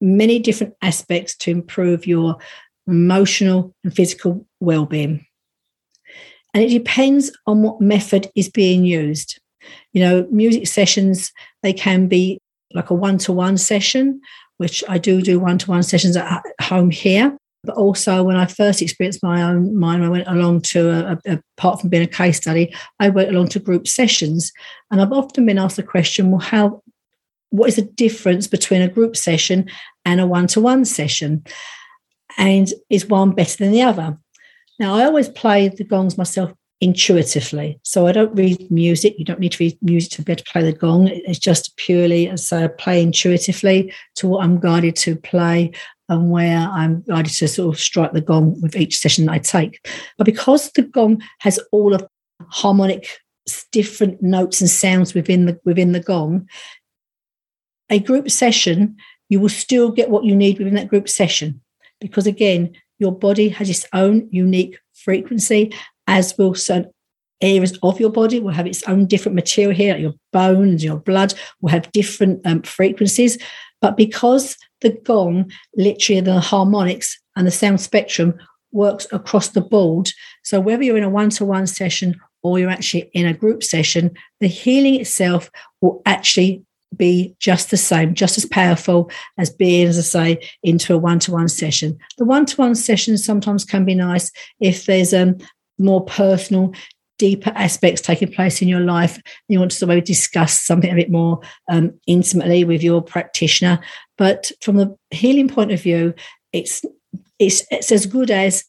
many 0.00 0.38
different 0.38 0.72
aspects 0.80 1.36
to 1.36 1.50
improve 1.50 2.06
your 2.06 2.38
emotional 2.86 3.74
and 3.84 3.94
physical 3.94 4.46
well-being 4.58 5.26
and 6.54 6.64
it 6.64 6.70
depends 6.70 7.30
on 7.46 7.60
what 7.60 7.82
method 7.82 8.30
is 8.34 8.48
being 8.48 8.86
used. 8.86 9.38
You 9.92 10.00
know, 10.02 10.28
music 10.30 10.66
sessions, 10.66 11.30
they 11.62 11.74
can 11.74 12.08
be 12.08 12.40
like 12.72 12.88
a 12.88 12.94
one 12.94 13.18
to 13.18 13.32
one 13.32 13.58
session, 13.58 14.22
which 14.60 14.84
I 14.86 14.98
do 14.98 15.22
do 15.22 15.40
one 15.40 15.56
to 15.56 15.70
one 15.70 15.82
sessions 15.82 16.18
at 16.18 16.42
home 16.60 16.90
here. 16.90 17.34
But 17.64 17.76
also, 17.76 18.22
when 18.22 18.36
I 18.36 18.44
first 18.44 18.82
experienced 18.82 19.22
my 19.22 19.42
own 19.42 19.74
mind, 19.74 20.04
I 20.04 20.10
went 20.10 20.28
along 20.28 20.60
to, 20.72 20.90
a, 20.90 21.18
a, 21.24 21.40
apart 21.56 21.80
from 21.80 21.88
being 21.88 22.02
a 22.02 22.06
case 22.06 22.36
study, 22.36 22.74
I 22.98 23.08
went 23.08 23.30
along 23.30 23.48
to 23.48 23.58
group 23.58 23.88
sessions. 23.88 24.52
And 24.90 25.00
I've 25.00 25.14
often 25.14 25.46
been 25.46 25.56
asked 25.56 25.76
the 25.76 25.82
question, 25.82 26.30
well, 26.30 26.40
how, 26.40 26.82
what 27.48 27.70
is 27.70 27.76
the 27.76 27.82
difference 27.82 28.46
between 28.46 28.82
a 28.82 28.88
group 28.88 29.16
session 29.16 29.70
and 30.04 30.20
a 30.20 30.26
one 30.26 30.46
to 30.48 30.60
one 30.60 30.84
session? 30.84 31.42
And 32.36 32.68
is 32.90 33.06
one 33.06 33.30
better 33.30 33.56
than 33.56 33.72
the 33.72 33.82
other? 33.82 34.18
Now, 34.78 34.94
I 34.94 35.06
always 35.06 35.30
play 35.30 35.68
the 35.68 35.84
gongs 35.84 36.18
myself 36.18 36.52
intuitively. 36.80 37.78
So 37.82 38.06
I 38.06 38.12
don't 38.12 38.34
read 38.34 38.70
music. 38.70 39.14
You 39.18 39.24
don't 39.24 39.40
need 39.40 39.52
to 39.52 39.64
read 39.64 39.78
music 39.82 40.12
to 40.12 40.22
be 40.22 40.32
able 40.32 40.42
to 40.42 40.50
play 40.50 40.62
the 40.62 40.72
gong. 40.72 41.08
It's 41.08 41.38
just 41.38 41.76
purely 41.76 42.28
as 42.28 42.52
I 42.52 42.68
play 42.68 43.02
intuitively 43.02 43.92
to 44.16 44.28
what 44.28 44.44
I'm 44.44 44.58
guided 44.58 44.96
to 44.96 45.16
play 45.16 45.72
and 46.08 46.30
where 46.30 46.58
I'm 46.58 47.02
guided 47.02 47.32
to 47.34 47.48
sort 47.48 47.74
of 47.74 47.80
strike 47.80 48.12
the 48.12 48.20
gong 48.20 48.60
with 48.60 48.76
each 48.76 48.98
session 48.98 49.28
I 49.28 49.38
take. 49.38 49.86
But 50.16 50.24
because 50.24 50.70
the 50.72 50.82
gong 50.82 51.22
has 51.40 51.60
all 51.70 51.94
of 51.94 52.06
harmonic 52.48 53.20
different 53.72 54.22
notes 54.22 54.60
and 54.60 54.70
sounds 54.70 55.12
within 55.14 55.46
the 55.46 55.60
within 55.64 55.92
the 55.92 56.00
gong, 56.00 56.48
a 57.90 57.98
group 57.98 58.30
session, 58.30 58.96
you 59.28 59.38
will 59.38 59.48
still 59.50 59.90
get 59.90 60.10
what 60.10 60.24
you 60.24 60.34
need 60.34 60.58
within 60.58 60.74
that 60.74 60.88
group 60.88 61.08
session. 61.08 61.60
Because 62.00 62.26
again, 62.26 62.74
your 62.98 63.12
body 63.12 63.48
has 63.50 63.68
its 63.68 63.86
own 63.92 64.28
unique 64.30 64.78
frequency, 64.94 65.72
as 66.10 66.36
will 66.36 66.54
certain 66.54 66.90
areas 67.40 67.78
of 67.82 67.98
your 68.00 68.10
body 68.10 68.40
will 68.40 68.52
have 68.52 68.66
its 68.66 68.82
own 68.82 69.06
different 69.06 69.34
material 69.34 69.74
here. 69.74 69.96
Your 69.96 70.12
bones, 70.32 70.84
your 70.84 70.98
blood 70.98 71.32
will 71.60 71.70
have 71.70 71.90
different 71.92 72.44
um, 72.46 72.62
frequencies. 72.62 73.38
But 73.80 73.96
because 73.96 74.58
the 74.82 74.90
gong, 74.90 75.50
literally 75.76 76.20
the 76.20 76.40
harmonics 76.40 77.18
and 77.36 77.46
the 77.46 77.50
sound 77.50 77.80
spectrum 77.80 78.34
works 78.72 79.06
across 79.12 79.48
the 79.48 79.62
board, 79.62 80.10
so 80.42 80.60
whether 80.60 80.82
you're 80.82 80.98
in 80.98 81.04
a 81.04 81.08
one 81.08 81.30
to 81.30 81.44
one 81.44 81.66
session 81.66 82.20
or 82.42 82.58
you're 82.58 82.70
actually 82.70 83.10
in 83.14 83.26
a 83.26 83.32
group 83.32 83.62
session, 83.62 84.10
the 84.40 84.48
healing 84.48 85.00
itself 85.00 85.50
will 85.80 86.02
actually 86.04 86.62
be 86.96 87.36
just 87.38 87.70
the 87.70 87.76
same, 87.76 88.14
just 88.14 88.36
as 88.36 88.46
powerful 88.46 89.10
as 89.38 89.48
being, 89.48 89.86
as 89.86 89.96
I 89.96 90.02
say, 90.02 90.50
into 90.62 90.92
a 90.92 90.98
one 90.98 91.20
to 91.20 91.32
one 91.32 91.48
session. 91.48 91.96
The 92.18 92.24
one 92.24 92.46
to 92.46 92.56
one 92.56 92.74
session 92.74 93.16
sometimes 93.16 93.64
can 93.64 93.84
be 93.84 93.94
nice 93.94 94.32
if 94.58 94.86
there's 94.86 95.14
um, 95.14 95.38
more 95.80 96.04
personal, 96.04 96.72
deeper 97.18 97.52
aspects 97.54 98.00
taking 98.00 98.32
place 98.32 98.62
in 98.62 98.68
your 98.68 98.80
life. 98.80 99.20
You 99.48 99.58
want 99.58 99.72
to 99.72 99.76
sort 99.76 99.90
of 99.90 100.04
discuss 100.04 100.60
something 100.60 100.90
a 100.90 100.94
bit 100.94 101.10
more 101.10 101.40
um, 101.68 101.92
intimately 102.06 102.64
with 102.64 102.82
your 102.82 103.02
practitioner. 103.02 103.80
But 104.16 104.52
from 104.62 104.76
the 104.76 104.96
healing 105.10 105.48
point 105.48 105.72
of 105.72 105.82
view, 105.82 106.14
it's 106.52 106.82
it's, 107.38 107.64
it's 107.70 107.90
as 107.90 108.06
good 108.06 108.30
as 108.30 108.64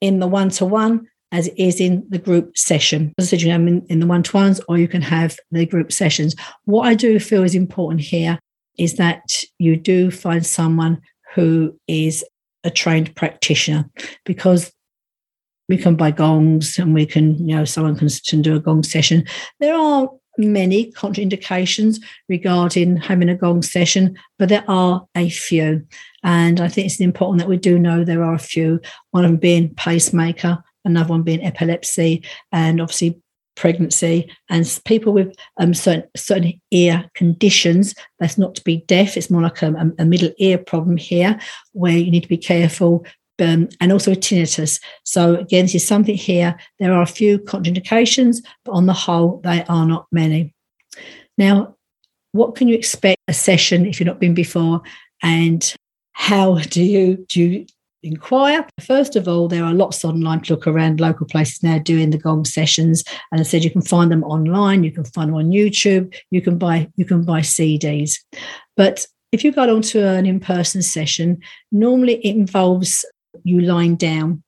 in 0.00 0.20
the 0.20 0.26
one 0.26 0.50
to 0.50 0.64
one 0.64 1.08
as 1.32 1.46
it 1.48 1.54
is 1.56 1.80
in 1.80 2.04
the 2.08 2.18
group 2.18 2.56
session. 2.56 3.14
As 3.18 3.28
I 3.28 3.30
said, 3.30 3.42
you 3.42 3.48
know, 3.48 3.54
in, 3.54 3.86
in 3.88 4.00
the 4.00 4.06
one 4.06 4.22
to 4.24 4.36
ones, 4.36 4.60
or 4.68 4.78
you 4.78 4.88
can 4.88 5.02
have 5.02 5.36
the 5.50 5.64
group 5.66 5.92
sessions. 5.92 6.34
What 6.64 6.86
I 6.86 6.94
do 6.94 7.18
feel 7.20 7.44
is 7.44 7.54
important 7.54 8.00
here 8.00 8.38
is 8.78 8.96
that 8.96 9.44
you 9.58 9.76
do 9.76 10.10
find 10.10 10.44
someone 10.44 11.00
who 11.34 11.78
is 11.86 12.24
a 12.64 12.70
trained 12.70 13.14
practitioner 13.14 13.88
because 14.24 14.72
we 15.70 15.78
can 15.78 15.94
buy 15.94 16.10
gongs 16.10 16.78
and 16.78 16.92
we 16.92 17.06
can, 17.06 17.38
you 17.48 17.56
know, 17.56 17.64
someone 17.64 17.96
can, 17.96 18.08
can 18.26 18.42
do 18.42 18.56
a 18.56 18.60
gong 18.60 18.82
session. 18.82 19.24
There 19.60 19.74
are 19.74 20.10
many 20.36 20.90
contraindications 20.92 22.02
regarding 22.28 22.96
having 22.96 23.28
a 23.28 23.36
gong 23.36 23.62
session, 23.62 24.18
but 24.36 24.48
there 24.48 24.64
are 24.66 25.06
a 25.14 25.30
few. 25.30 25.86
And 26.24 26.60
I 26.60 26.68
think 26.68 26.86
it's 26.86 27.00
important 27.00 27.38
that 27.38 27.48
we 27.48 27.56
do 27.56 27.78
know 27.78 28.04
there 28.04 28.24
are 28.24 28.34
a 28.34 28.38
few, 28.38 28.80
one 29.12 29.24
of 29.24 29.30
them 29.30 29.38
being 29.38 29.72
pacemaker, 29.76 30.62
another 30.84 31.10
one 31.10 31.22
being 31.22 31.44
epilepsy, 31.44 32.24
and 32.50 32.80
obviously 32.80 33.22
pregnancy 33.56 34.30
and 34.48 34.80
people 34.86 35.12
with 35.12 35.36
um, 35.58 35.74
certain, 35.74 36.08
certain 36.16 36.60
ear 36.70 37.08
conditions. 37.14 37.94
That's 38.18 38.38
not 38.38 38.54
to 38.56 38.64
be 38.64 38.78
deaf, 38.88 39.16
it's 39.16 39.30
more 39.30 39.42
like 39.42 39.62
a, 39.62 39.92
a 39.98 40.04
middle 40.04 40.32
ear 40.38 40.58
problem 40.58 40.96
here 40.96 41.38
where 41.72 41.96
you 41.96 42.10
need 42.10 42.22
to 42.22 42.28
be 42.28 42.38
careful. 42.38 43.04
Um, 43.40 43.68
and 43.80 43.92
also 43.92 44.14
tinnitus. 44.14 44.80
So, 45.04 45.36
again, 45.36 45.64
this 45.64 45.76
is 45.76 45.86
something 45.86 46.16
here. 46.16 46.56
There 46.78 46.92
are 46.92 47.02
a 47.02 47.06
few 47.06 47.38
contraindications, 47.38 48.38
but 48.64 48.72
on 48.72 48.86
the 48.86 48.92
whole, 48.92 49.40
they 49.42 49.64
are 49.64 49.86
not 49.86 50.06
many. 50.12 50.54
Now, 51.38 51.76
what 52.32 52.54
can 52.54 52.68
you 52.68 52.74
expect 52.74 53.20
a 53.28 53.32
session 53.32 53.86
if 53.86 53.98
you've 53.98 54.06
not 54.06 54.20
been 54.20 54.34
before? 54.34 54.82
And 55.22 55.74
how 56.12 56.58
do 56.58 56.82
you 56.82 57.24
do 57.28 57.40
you 57.40 57.66
inquire. 58.02 58.66
First 58.80 59.16
of 59.16 59.28
all, 59.28 59.48
there 59.48 59.64
are 59.64 59.74
lots 59.74 60.04
online 60.04 60.40
to 60.42 60.54
look 60.54 60.66
around 60.66 61.00
local 61.00 61.26
places 61.26 61.62
now 61.62 61.78
doing 61.78 62.10
the 62.10 62.18
gong 62.18 62.44
sessions. 62.44 63.04
And 63.30 63.40
I 63.40 63.44
said 63.44 63.64
you 63.64 63.70
can 63.70 63.82
find 63.82 64.10
them 64.10 64.24
online, 64.24 64.84
you 64.84 64.92
can 64.92 65.04
find 65.04 65.28
them 65.28 65.36
on 65.36 65.50
YouTube, 65.50 66.14
you 66.30 66.40
can 66.40 66.58
buy 66.58 66.88
you 66.96 67.04
can 67.04 67.24
buy 67.24 67.40
CDs. 67.40 68.14
But 68.76 69.06
if 69.32 69.44
you 69.44 69.52
go 69.52 69.74
on 69.74 69.82
to 69.82 70.06
an 70.06 70.26
in-person 70.26 70.82
session, 70.82 71.38
normally 71.70 72.16
it 72.16 72.34
involves 72.36 73.04
you 73.44 73.60
lying 73.60 73.96
down. 73.96 74.42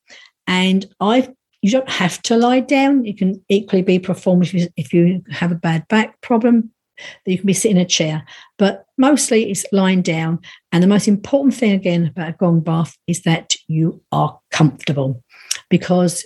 And 0.46 0.86
I've 1.00 1.30
you 1.62 1.70
don't 1.70 1.88
have 1.88 2.20
to 2.22 2.36
lie 2.36 2.58
down. 2.58 3.04
You 3.04 3.14
can 3.14 3.40
equally 3.48 3.82
be 3.82 4.00
performed 4.00 4.42
if 4.42 4.52
you, 4.52 4.68
if 4.76 4.92
you 4.92 5.22
have 5.30 5.52
a 5.52 5.56
bad 5.56 5.86
back 5.86 6.20
problem 6.20 6.72
you 7.26 7.38
can 7.38 7.46
be 7.46 7.52
sitting 7.52 7.76
in 7.76 7.82
a 7.82 7.88
chair. 7.88 8.24
But 8.58 8.86
mostly 8.98 9.50
it's 9.50 9.64
lying 9.72 10.02
down. 10.02 10.40
And 10.70 10.82
the 10.82 10.88
most 10.88 11.08
important 11.08 11.54
thing, 11.54 11.72
again, 11.72 12.06
about 12.06 12.30
a 12.30 12.32
gong 12.32 12.60
bath 12.60 12.96
is 13.06 13.22
that 13.22 13.54
you 13.68 14.02
are 14.12 14.38
comfortable 14.50 15.22
because 15.70 16.24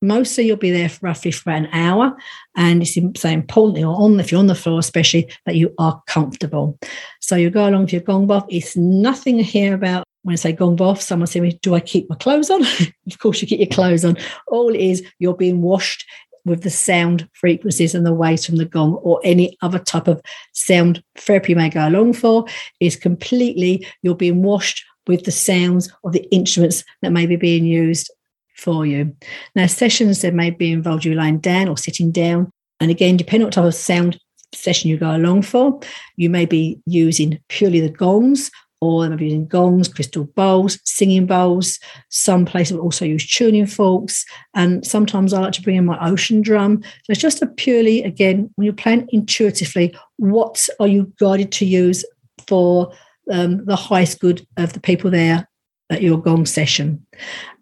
mostly 0.00 0.46
you'll 0.46 0.56
be 0.56 0.70
there 0.70 0.88
for 0.88 1.06
roughly 1.06 1.30
for 1.30 1.50
an 1.50 1.68
hour. 1.72 2.16
And 2.56 2.82
it's 2.82 2.94
so 3.20 3.28
important 3.28 3.78
you're 3.78 3.94
on 3.94 4.18
if 4.20 4.32
you're 4.32 4.40
on 4.40 4.46
the 4.46 4.54
floor, 4.54 4.78
especially 4.78 5.30
that 5.46 5.56
you 5.56 5.72
are 5.78 6.02
comfortable. 6.06 6.78
So 7.20 7.36
you 7.36 7.50
go 7.50 7.68
along 7.68 7.82
with 7.82 7.92
your 7.92 8.02
gong 8.02 8.26
bath. 8.26 8.44
It's 8.48 8.76
nothing 8.76 9.38
here 9.38 9.74
about 9.74 10.06
when 10.22 10.34
I 10.34 10.36
say 10.36 10.52
gong 10.52 10.76
bath, 10.76 11.00
someone 11.00 11.26
say, 11.26 11.50
Do 11.62 11.74
I 11.74 11.80
keep 11.80 12.08
my 12.08 12.16
clothes 12.16 12.50
on? 12.50 12.62
of 13.06 13.18
course, 13.18 13.42
you 13.42 13.48
keep 13.48 13.60
your 13.60 13.68
clothes 13.68 14.04
on. 14.04 14.16
All 14.46 14.74
is, 14.74 15.02
you're 15.18 15.34
being 15.34 15.62
washed 15.62 16.04
with 16.44 16.62
the 16.62 16.70
sound 16.70 17.28
frequencies 17.32 17.94
and 17.94 18.04
the 18.04 18.14
waves 18.14 18.44
from 18.44 18.56
the 18.56 18.64
gong 18.64 18.94
or 19.02 19.20
any 19.24 19.56
other 19.62 19.78
type 19.78 20.08
of 20.08 20.20
sound 20.52 21.02
therapy 21.16 21.52
you 21.52 21.56
may 21.56 21.68
go 21.68 21.86
along 21.86 22.12
for 22.12 22.44
is 22.80 22.96
completely 22.96 23.86
you're 24.02 24.14
being 24.14 24.42
washed 24.42 24.84
with 25.06 25.24
the 25.24 25.30
sounds 25.30 25.92
of 26.04 26.12
the 26.12 26.26
instruments 26.32 26.84
that 27.00 27.12
may 27.12 27.26
be 27.26 27.36
being 27.36 27.64
used 27.64 28.10
for 28.56 28.86
you. 28.86 29.14
Now, 29.54 29.66
sessions 29.66 30.22
that 30.22 30.34
may 30.34 30.50
be 30.50 30.72
involved 30.72 31.04
you 31.04 31.14
lying 31.14 31.38
down 31.38 31.68
or 31.68 31.76
sitting 31.76 32.10
down. 32.12 32.50
And 32.80 32.90
again, 32.90 33.16
depending 33.16 33.42
on 33.42 33.46
what 33.46 33.54
type 33.54 33.64
of 33.64 33.74
sound 33.74 34.18
session 34.54 34.90
you 34.90 34.96
go 34.96 35.14
along 35.14 35.42
for, 35.42 35.80
you 36.16 36.28
may 36.28 36.44
be 36.44 36.80
using 36.86 37.40
purely 37.48 37.80
the 37.80 37.88
gongs 37.88 38.50
or 38.82 39.04
they 39.04 39.10
may 39.10 39.16
be 39.16 39.24
using 39.26 39.46
gongs, 39.46 39.86
crystal 39.86 40.24
bowls, 40.24 40.76
singing 40.82 41.24
bowls. 41.24 41.78
Some 42.08 42.44
places 42.44 42.76
will 42.76 42.82
also 42.82 43.04
use 43.04 43.24
tuning 43.24 43.64
forks. 43.64 44.24
And 44.54 44.84
sometimes 44.84 45.32
I 45.32 45.38
like 45.38 45.52
to 45.52 45.62
bring 45.62 45.76
in 45.76 45.84
my 45.84 46.04
ocean 46.04 46.42
drum. 46.42 46.82
So 46.82 47.10
it's 47.10 47.20
just 47.20 47.42
a 47.42 47.46
purely, 47.46 48.02
again, 48.02 48.50
when 48.56 48.64
you're 48.64 48.74
playing 48.74 49.08
intuitively, 49.12 49.96
what 50.16 50.68
are 50.80 50.88
you 50.88 51.12
guided 51.20 51.52
to 51.52 51.64
use 51.64 52.04
for 52.48 52.92
um, 53.30 53.64
the 53.66 53.76
highest 53.76 54.18
good 54.18 54.44
of 54.56 54.72
the 54.72 54.80
people 54.80 55.12
there 55.12 55.48
at 55.88 56.02
your 56.02 56.20
gong 56.20 56.44
session? 56.44 57.06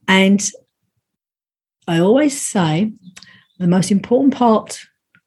And 0.09 0.51
I 1.87 2.01
always 2.01 2.41
say 2.41 2.93
the 3.59 3.67
most 3.67 3.91
important 3.91 4.33
part 4.33 4.81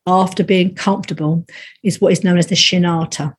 after 0.08 0.44
being 0.44 0.74
comfortable 0.74 1.46
is 1.84 2.02
what 2.02 2.14
is 2.14 2.24
known 2.24 2.40
as 2.40 2.48
the 2.48 2.56
shinata. 2.56 3.36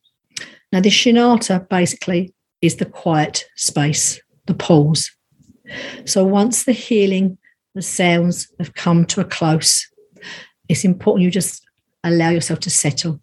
Now, 0.73 0.81
the 0.81 0.89
shinata 0.91 1.69
basically 1.69 2.34
is 2.65 2.77
the 2.77 2.87
quiet 2.87 3.45
space, 3.57 4.21
the 4.47 4.55
pause. 4.55 5.11
So 6.05 6.25
once 6.25 6.65
the 6.65 6.73
healing, 6.73 7.39
the 7.75 7.83
sounds 7.83 8.53
have 8.59 8.75
come 8.75 9.05
to 9.07 9.21
a 9.21 9.25
close, 9.25 9.87
it's 10.69 10.85
important 10.85 11.25
you 11.25 11.31
just 11.31 11.63
allow 12.03 12.31
yourself 12.31 12.61
to 12.61 12.71
settle. 12.71 13.21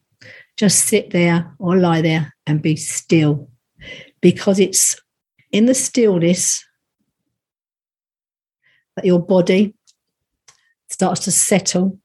Just 0.57 0.85
sit 0.85 1.11
there 1.11 1.53
or 1.59 1.77
lie 1.77 2.01
there 2.01 2.33
and 2.45 2.61
be 2.61 2.75
still 2.75 3.49
because 4.21 4.59
it's 4.59 4.99
in 5.51 5.65
the 5.65 5.73
stillness 5.73 6.63
that 8.95 9.05
your 9.05 9.19
body 9.19 9.73
starts 10.89 11.21
to 11.21 11.31
settle 11.31 11.99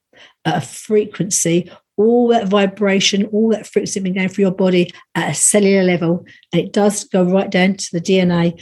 at 0.45 0.63
a 0.63 0.67
frequency, 0.67 1.71
all 1.97 2.29
that 2.29 2.49
vibration, 2.49 3.27
all 3.27 3.51
that 3.51 3.67
frequency 3.67 4.01
been 4.01 4.15
going 4.15 4.29
through 4.29 4.43
your 4.43 4.55
body 4.55 4.91
at 5.15 5.31
a 5.31 5.35
cellular 5.35 5.83
level, 5.83 6.25
and 6.53 6.63
it 6.63 6.73
does 6.73 7.05
go 7.05 7.23
right 7.23 7.51
down 7.51 7.75
to 7.75 7.89
the 7.93 8.01
DNA, 8.01 8.61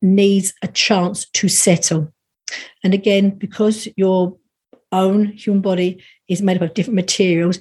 needs 0.00 0.54
a 0.62 0.68
chance 0.68 1.28
to 1.30 1.48
settle. 1.48 2.12
And 2.84 2.94
again, 2.94 3.30
because 3.30 3.88
your 3.96 4.36
own 4.92 5.26
human 5.26 5.60
body 5.60 6.02
is 6.28 6.40
made 6.40 6.56
up 6.56 6.62
of 6.62 6.74
different 6.74 6.96
materials, 6.96 7.58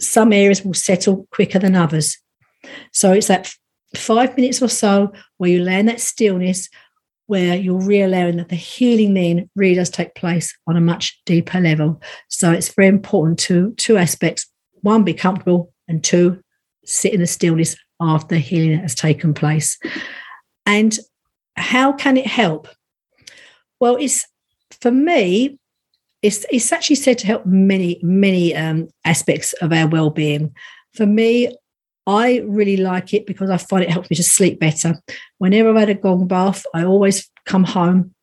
some 0.00 0.32
areas 0.32 0.64
will 0.64 0.74
settle 0.74 1.26
quicker 1.32 1.58
than 1.58 1.74
others. 1.74 2.18
So 2.92 3.12
it's 3.12 3.28
that 3.28 3.52
five 3.96 4.36
minutes 4.36 4.60
or 4.62 4.68
so 4.68 5.12
where 5.38 5.50
you 5.50 5.66
in 5.66 5.86
that 5.86 6.00
stillness 6.00 6.68
where 7.26 7.56
you're 7.56 7.80
re-allowing 7.80 8.38
that 8.38 8.48
the 8.48 8.56
healing 8.56 9.12
then 9.12 9.50
really 9.54 9.74
does 9.74 9.90
take 9.90 10.14
place 10.14 10.56
on 10.66 10.76
a 10.76 10.80
much 10.80 11.20
deeper 11.26 11.60
level. 11.60 12.00
So 12.28 12.50
it's 12.52 12.72
very 12.72 12.88
important 12.88 13.38
to 13.40 13.74
two 13.76 13.98
aspects: 13.98 14.46
one, 14.88 15.04
be 15.04 15.14
comfortable, 15.14 15.72
and 15.86 16.02
two, 16.02 16.40
sit 16.84 17.12
in 17.12 17.20
the 17.20 17.26
stillness 17.26 17.76
after 18.00 18.36
healing 18.36 18.78
has 18.78 18.94
taken 18.94 19.34
place. 19.34 19.78
And 20.66 20.98
how 21.56 21.92
can 21.92 22.16
it 22.16 22.26
help? 22.26 22.68
Well, 23.80 23.96
it's 23.96 24.26
for 24.80 24.90
me, 24.90 25.58
it's 26.22 26.44
it's 26.50 26.72
actually 26.72 26.96
said 26.96 27.18
to 27.18 27.26
help 27.26 27.46
many 27.46 28.00
many 28.02 28.54
um, 28.54 28.88
aspects 29.04 29.52
of 29.62 29.72
our 29.72 29.88
well-being. 29.88 30.54
For 30.94 31.06
me, 31.06 31.54
I 32.06 32.42
really 32.46 32.76
like 32.76 33.14
it 33.14 33.26
because 33.26 33.50
I 33.50 33.58
find 33.58 33.84
it 33.84 33.90
helps 33.90 34.10
me 34.10 34.16
to 34.16 34.22
sleep 34.22 34.58
better. 34.58 34.94
Whenever 35.38 35.70
I've 35.70 35.76
had 35.76 35.90
a 35.90 35.94
gong 35.94 36.26
bath, 36.26 36.64
I 36.74 36.84
always 36.84 37.30
come 37.44 37.64
home, 37.64 38.14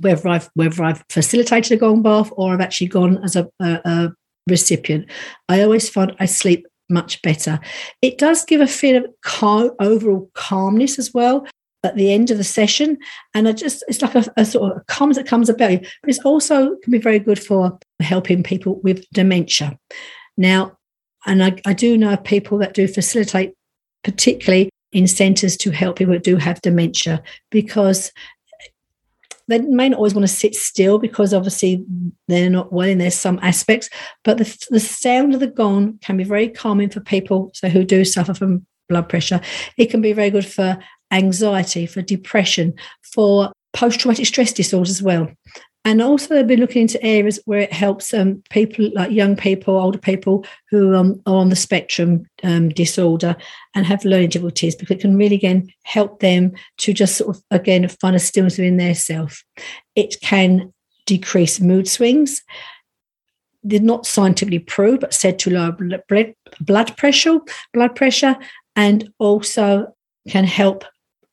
whether 0.00 0.28
I've 0.28 0.48
whether 0.54 0.84
I've 0.84 1.02
facilitated 1.08 1.72
a 1.72 1.80
gong 1.80 2.02
bath 2.02 2.30
or 2.36 2.52
I've 2.52 2.60
actually 2.60 2.88
gone 2.88 3.24
as 3.24 3.36
a, 3.36 3.48
a, 3.60 3.80
a 3.84 4.12
recipient. 4.46 5.06
I 5.48 5.62
always 5.62 5.88
find 5.88 6.14
I 6.20 6.26
sleep 6.26 6.66
much 6.88 7.20
better. 7.22 7.58
It 8.00 8.18
does 8.18 8.44
give 8.44 8.60
a 8.60 8.66
feel 8.66 9.04
of 9.04 9.70
overall 9.80 10.30
calmness 10.34 10.98
as 10.98 11.12
well 11.12 11.46
at 11.82 11.96
the 11.96 12.12
end 12.12 12.30
of 12.30 12.38
the 12.38 12.44
session. 12.44 12.98
And 13.34 13.48
I 13.48 13.52
just, 13.52 13.84
it's 13.88 14.02
like 14.02 14.14
a, 14.14 14.24
a 14.36 14.44
sort 14.44 14.76
of 14.76 14.86
calmness 14.86 15.18
that 15.18 15.26
comes 15.26 15.48
about 15.48 15.72
you, 15.72 15.78
but 15.78 16.10
it's 16.10 16.20
also 16.20 16.76
can 16.82 16.90
be 16.90 16.98
very 16.98 17.18
good 17.18 17.42
for 17.42 17.78
helping 18.00 18.42
people 18.42 18.80
with 18.82 19.04
dementia. 19.12 19.78
Now, 20.36 20.76
and 21.26 21.42
I, 21.42 21.60
I 21.64 21.72
do 21.72 21.98
know 21.98 22.16
people 22.16 22.58
that 22.58 22.74
do 22.74 22.86
facilitate, 22.86 23.52
particularly 24.04 24.70
in 24.92 25.06
centres 25.08 25.56
to 25.58 25.70
help 25.70 25.96
people 25.96 26.14
that 26.14 26.22
do 26.22 26.36
have 26.36 26.60
dementia, 26.62 27.22
because 27.50 28.12
they 29.48 29.60
may 29.60 29.88
not 29.88 29.98
always 29.98 30.14
want 30.14 30.26
to 30.26 30.32
sit 30.32 30.54
still 30.54 30.98
because 30.98 31.32
obviously 31.32 31.84
they're 32.28 32.50
not 32.50 32.72
well 32.72 32.88
in 32.88 32.98
there's 32.98 33.14
some 33.14 33.38
aspects 33.42 33.88
but 34.24 34.38
the, 34.38 34.66
the 34.70 34.80
sound 34.80 35.34
of 35.34 35.40
the 35.40 35.46
gong 35.46 35.98
can 36.02 36.16
be 36.16 36.24
very 36.24 36.48
calming 36.48 36.90
for 36.90 37.00
people 37.00 37.50
so 37.54 37.68
who 37.68 37.84
do 37.84 38.04
suffer 38.04 38.34
from 38.34 38.66
blood 38.88 39.08
pressure. 39.08 39.40
It 39.76 39.90
can 39.90 40.00
be 40.00 40.12
very 40.12 40.30
good 40.30 40.46
for 40.46 40.78
anxiety 41.12 41.86
for 41.86 42.02
depression 42.02 42.74
for 43.14 43.52
post-traumatic 43.72 44.26
stress 44.26 44.52
disorders 44.52 44.90
as 44.90 45.02
well 45.02 45.28
and 45.86 46.02
also, 46.02 46.34
they've 46.34 46.46
been 46.46 46.60
looking 46.60 46.82
into 46.82 47.02
areas 47.02 47.38
where 47.46 47.60
it 47.60 47.72
helps 47.72 48.12
um, 48.12 48.42
people 48.50 48.90
like 48.92 49.10
young 49.12 49.36
people, 49.36 49.76
older 49.76 49.98
people 49.98 50.44
who 50.68 50.94
um, 50.94 51.22
are 51.24 51.36
on 51.36 51.48
the 51.48 51.56
spectrum 51.56 52.26
um, 52.42 52.68
disorder 52.68 53.36
and 53.74 53.86
have 53.86 54.04
learning 54.04 54.30
difficulties, 54.30 54.74
because 54.74 54.96
it 54.96 55.00
can 55.00 55.16
really, 55.16 55.36
again, 55.36 55.72
help 55.84 56.18
them 56.20 56.52
to 56.78 56.92
just 56.92 57.16
sort 57.16 57.36
of, 57.36 57.42
again, 57.50 57.88
find 57.88 58.16
a 58.16 58.18
stillness 58.18 58.58
within 58.58 58.76
their 58.76 58.94
self. 58.96 59.44
It 59.94 60.20
can 60.20 60.74
decrease 61.06 61.60
mood 61.60 61.86
swings. 61.86 62.42
They're 63.62 63.80
not 63.80 64.06
scientifically 64.06 64.58
proved, 64.58 65.00
but 65.00 65.14
said 65.14 65.38
to 65.40 65.50
lower 65.50 65.72
blood 66.60 66.96
pressure, 66.96 67.40
blood 67.72 67.94
pressure, 67.94 68.36
and 68.74 69.08
also 69.18 69.94
can 70.28 70.44
help 70.44 70.84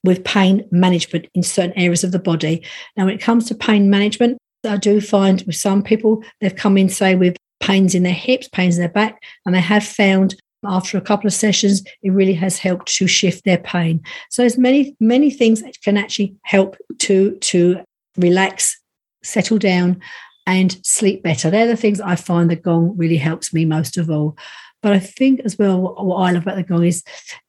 with 0.04 0.24
pain 0.26 0.68
management 0.70 1.28
in 1.34 1.42
certain 1.42 1.78
areas 1.78 2.04
of 2.04 2.12
the 2.12 2.20
body. 2.20 2.62
Now, 2.98 3.06
when 3.06 3.16
it 3.16 3.22
comes 3.22 3.48
to 3.48 3.56
pain 3.56 3.90
management, 3.90 4.38
I 4.66 4.78
do 4.78 5.02
find 5.02 5.44
with 5.46 5.56
some 5.56 5.84
people, 5.84 6.24
they've 6.40 6.56
come 6.56 6.78
in, 6.78 6.90
say, 6.90 7.16
with 7.16 7.36
pains 7.60 7.96
in 7.96 8.04
their 8.04 8.14
hips, 8.14 8.48
pains 8.50 8.78
in 8.78 8.82
their 8.82 8.90
back, 8.90 9.22
and 9.46 9.54
they 9.56 9.62
have 9.62 9.84
found 9.84 10.36
after 10.66 10.98
a 10.98 11.02
couple 11.02 11.28
of 11.28 11.34
sessions, 11.34 11.84
it 12.02 12.12
really 12.12 12.34
has 12.34 12.58
helped 12.58 12.88
to 12.96 13.08
shift 13.08 13.44
their 13.44 13.58
pain. 13.58 14.02
So 14.30 14.42
there's 14.42 14.58
many, 14.58 14.96
many 15.00 15.30
things 15.30 15.62
that 15.62 15.82
can 15.82 15.98
actually 15.98 16.36
help 16.44 16.78
to 17.00 17.36
to 17.36 17.82
relax, 18.18 18.80
settle 19.24 19.58
down, 19.58 20.00
and 20.46 20.78
sleep 20.86 21.24
better. 21.24 21.50
They're 21.50 21.68
the 21.68 21.76
things 21.76 22.02
I 22.02 22.16
find 22.16 22.50
the 22.50 22.56
gong 22.56 22.96
really 22.98 23.18
helps 23.18 23.54
me 23.54 23.66
most 23.66 23.98
of 23.98 24.10
all. 24.10 24.38
But 24.82 24.94
I 24.94 25.00
think 25.00 25.42
as 25.46 25.58
well, 25.58 25.96
what 25.96 26.18
I 26.18 26.32
love 26.32 26.44
about 26.44 26.58
the 26.58 26.64
gong 26.64 26.86
is 26.86 27.04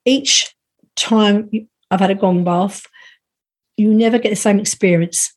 each 0.05 0.55
time 0.97 1.51
I've 1.91 2.01
had 2.01 2.11
a 2.11 2.15
gong 2.15 2.45
bath, 2.45 2.87
you 3.77 3.93
never 3.93 4.19
get 4.19 4.31
the 4.31 4.37
same 4.37 4.61
experience 4.61 5.33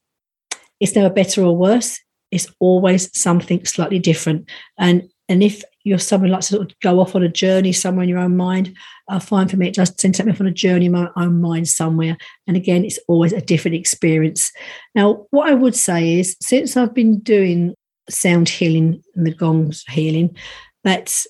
it's 0.80 0.96
never 0.96 1.14
better 1.14 1.44
or 1.44 1.56
worse. 1.56 2.00
It's 2.32 2.48
always 2.60 3.10
something 3.18 3.66
slightly 3.66 4.00
different. 4.00 4.50
And 4.78 5.10
and 5.30 5.44
if 5.44 5.64
you're 5.84 6.00
someone 6.00 6.30
who 6.30 6.34
likes 6.34 6.48
to 6.48 6.56
sort 6.56 6.72
of 6.72 6.80
go 6.80 7.00
off 7.00 7.16
on 7.16 7.24
a 7.24 7.30
journey 7.30 7.74
somewhere 7.74 8.04
in 8.04 8.10
your 8.10 8.20
own 8.20 8.38
mind, 8.38 8.74
uh, 9.10 9.16
I 9.16 9.20
find 9.20 9.50
for 9.50 9.58
me 9.58 9.68
it 9.68 9.76
does 9.76 9.94
tend 9.94 10.16
to 10.16 10.20
take 10.20 10.28
me 10.28 10.32
off 10.32 10.42
on 10.42 10.48
a 10.48 10.52
journey 10.52 10.86
in 10.86 10.94
my 10.94 11.10
own 11.18 11.42
mind 11.42 11.68
somewhere. 11.68 12.18
And 12.46 12.56
again, 12.56 12.86
it's 12.86 13.00
always 13.08 13.34
a 13.34 13.42
different 13.42 13.76
experience. 13.76 14.52
Now, 14.96 15.26
what 15.32 15.50
I 15.50 15.54
would 15.54 15.76
say 15.76 16.20
is 16.20 16.38
since 16.42 16.78
I've 16.78 16.94
been 16.94 17.20
doing 17.20 17.76
sound 18.10 18.48
healing 18.48 19.04
and 19.16 19.28
the 19.28 19.34
gongs 19.34 19.84
healing, 19.90 20.36
that 20.84 21.26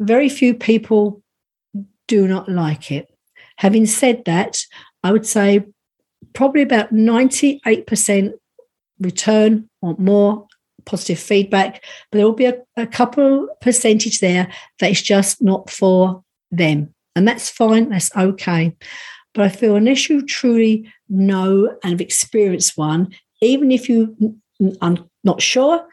very 0.00 0.28
few 0.28 0.54
people 0.54 1.22
do 2.08 2.28
not 2.28 2.48
like 2.48 2.90
it. 2.90 3.10
Having 3.56 3.86
said 3.86 4.24
that, 4.26 4.62
I 5.02 5.12
would 5.12 5.26
say 5.26 5.64
probably 6.34 6.62
about 6.62 6.92
98% 6.92 8.32
return, 9.00 9.68
want 9.80 9.98
more 9.98 10.46
positive 10.84 11.18
feedback, 11.18 11.82
but 12.10 12.18
there 12.18 12.26
will 12.26 12.34
be 12.34 12.46
a, 12.46 12.56
a 12.76 12.86
couple 12.86 13.48
percentage 13.60 14.20
there 14.20 14.50
that 14.80 14.90
is 14.90 15.02
just 15.02 15.42
not 15.42 15.70
for 15.70 16.22
them. 16.50 16.94
And 17.16 17.26
that's 17.26 17.48
fine, 17.48 17.88
that's 17.88 18.14
okay. 18.16 18.76
But 19.32 19.44
I 19.44 19.48
feel 19.48 19.76
unless 19.76 20.08
you 20.08 20.24
truly 20.24 20.92
know 21.08 21.76
and 21.82 21.92
have 21.92 22.00
experienced 22.00 22.76
one, 22.76 23.14
even 23.40 23.72
if 23.72 23.88
you 23.88 24.38
are 24.80 24.96
not 25.24 25.42
sure, 25.42 25.86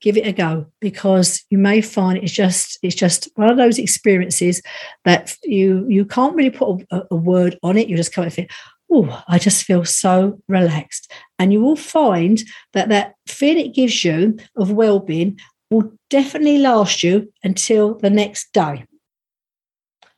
give 0.00 0.16
it 0.16 0.26
a 0.26 0.32
go 0.32 0.66
because 0.80 1.44
you 1.50 1.58
may 1.58 1.80
find 1.80 2.18
it's 2.18 2.32
just 2.32 2.78
it's 2.82 2.94
just 2.94 3.28
one 3.34 3.50
of 3.50 3.56
those 3.56 3.78
experiences 3.78 4.62
that 5.04 5.34
you 5.42 5.86
you 5.88 6.04
can't 6.04 6.36
really 6.36 6.50
put 6.50 6.82
a, 6.90 7.02
a 7.10 7.16
word 7.16 7.58
on 7.62 7.76
it. 7.76 7.88
You 7.88 7.96
just 7.96 8.12
come 8.12 8.24
and 8.24 8.32
think, 8.32 8.50
oh, 8.90 9.22
I 9.28 9.38
just 9.38 9.64
feel 9.64 9.84
so 9.84 10.40
relaxed. 10.48 11.10
And 11.38 11.52
you 11.52 11.60
will 11.60 11.76
find 11.76 12.42
that 12.72 12.88
that 12.88 13.14
feeling 13.26 13.66
it 13.66 13.74
gives 13.74 14.04
you 14.04 14.38
of 14.56 14.70
well 14.70 15.00
being 15.00 15.38
will 15.70 15.92
definitely 16.10 16.58
last 16.58 17.02
you 17.02 17.32
until 17.42 17.94
the 17.98 18.10
next 18.10 18.52
day. 18.52 18.84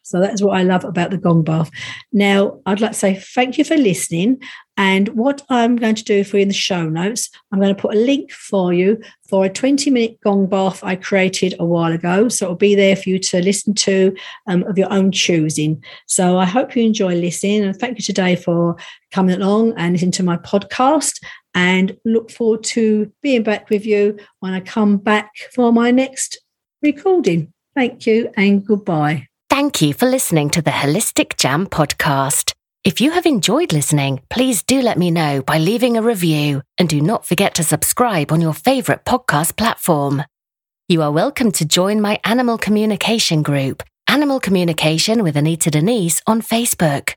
So 0.08 0.20
that's 0.20 0.40
what 0.40 0.56
I 0.56 0.62
love 0.62 0.84
about 0.84 1.10
the 1.10 1.18
gong 1.18 1.44
bath. 1.44 1.70
Now, 2.12 2.60
I'd 2.64 2.80
like 2.80 2.92
to 2.92 2.98
say 2.98 3.14
thank 3.14 3.58
you 3.58 3.64
for 3.64 3.76
listening. 3.76 4.40
And 4.78 5.08
what 5.08 5.42
I'm 5.50 5.76
going 5.76 5.96
to 5.96 6.04
do 6.04 6.24
for 6.24 6.38
you 6.38 6.42
in 6.42 6.48
the 6.48 6.54
show 6.54 6.88
notes, 6.88 7.28
I'm 7.52 7.60
going 7.60 7.74
to 7.74 7.80
put 7.80 7.94
a 7.94 7.98
link 7.98 8.32
for 8.32 8.72
you 8.72 9.02
for 9.28 9.44
a 9.44 9.50
20 9.50 9.90
minute 9.90 10.18
gong 10.24 10.46
bath 10.46 10.82
I 10.82 10.96
created 10.96 11.56
a 11.58 11.66
while 11.66 11.92
ago. 11.92 12.30
So 12.30 12.46
it'll 12.46 12.56
be 12.56 12.74
there 12.74 12.96
for 12.96 13.10
you 13.10 13.18
to 13.18 13.42
listen 13.42 13.74
to 13.74 14.16
um, 14.46 14.62
of 14.62 14.78
your 14.78 14.90
own 14.90 15.12
choosing. 15.12 15.84
So 16.06 16.38
I 16.38 16.46
hope 16.46 16.74
you 16.74 16.84
enjoy 16.84 17.14
listening. 17.14 17.64
And 17.64 17.76
thank 17.76 17.98
you 17.98 18.02
today 18.02 18.34
for 18.34 18.76
coming 19.12 19.34
along 19.42 19.74
and 19.76 19.92
listening 19.92 20.12
to 20.12 20.22
my 20.22 20.38
podcast. 20.38 21.22
And 21.54 21.98
look 22.06 22.30
forward 22.30 22.64
to 22.64 23.12
being 23.20 23.42
back 23.42 23.68
with 23.68 23.84
you 23.84 24.18
when 24.40 24.54
I 24.54 24.60
come 24.60 24.96
back 24.96 25.32
for 25.52 25.70
my 25.70 25.90
next 25.90 26.40
recording. 26.80 27.52
Thank 27.74 28.06
you 28.06 28.32
and 28.38 28.64
goodbye. 28.64 29.28
Thank 29.58 29.82
you 29.82 29.90
for 29.92 30.06
listening 30.06 30.50
to 30.50 30.62
the 30.62 30.70
Holistic 30.70 31.36
Jam 31.36 31.66
podcast. 31.66 32.52
If 32.84 33.00
you 33.00 33.10
have 33.10 33.26
enjoyed 33.26 33.72
listening, 33.72 34.20
please 34.30 34.62
do 34.62 34.80
let 34.80 34.96
me 34.96 35.10
know 35.10 35.42
by 35.42 35.58
leaving 35.58 35.96
a 35.96 36.02
review 36.02 36.62
and 36.78 36.88
do 36.88 37.00
not 37.00 37.26
forget 37.26 37.56
to 37.56 37.64
subscribe 37.64 38.30
on 38.30 38.40
your 38.40 38.54
favorite 38.54 39.04
podcast 39.04 39.56
platform. 39.56 40.22
You 40.86 41.02
are 41.02 41.10
welcome 41.10 41.50
to 41.50 41.64
join 41.64 42.00
my 42.00 42.20
animal 42.22 42.56
communication 42.56 43.42
group, 43.42 43.82
Animal 44.06 44.38
Communication 44.38 45.24
with 45.24 45.36
Anita 45.36 45.72
Denise 45.72 46.22
on 46.24 46.40
Facebook. 46.40 47.14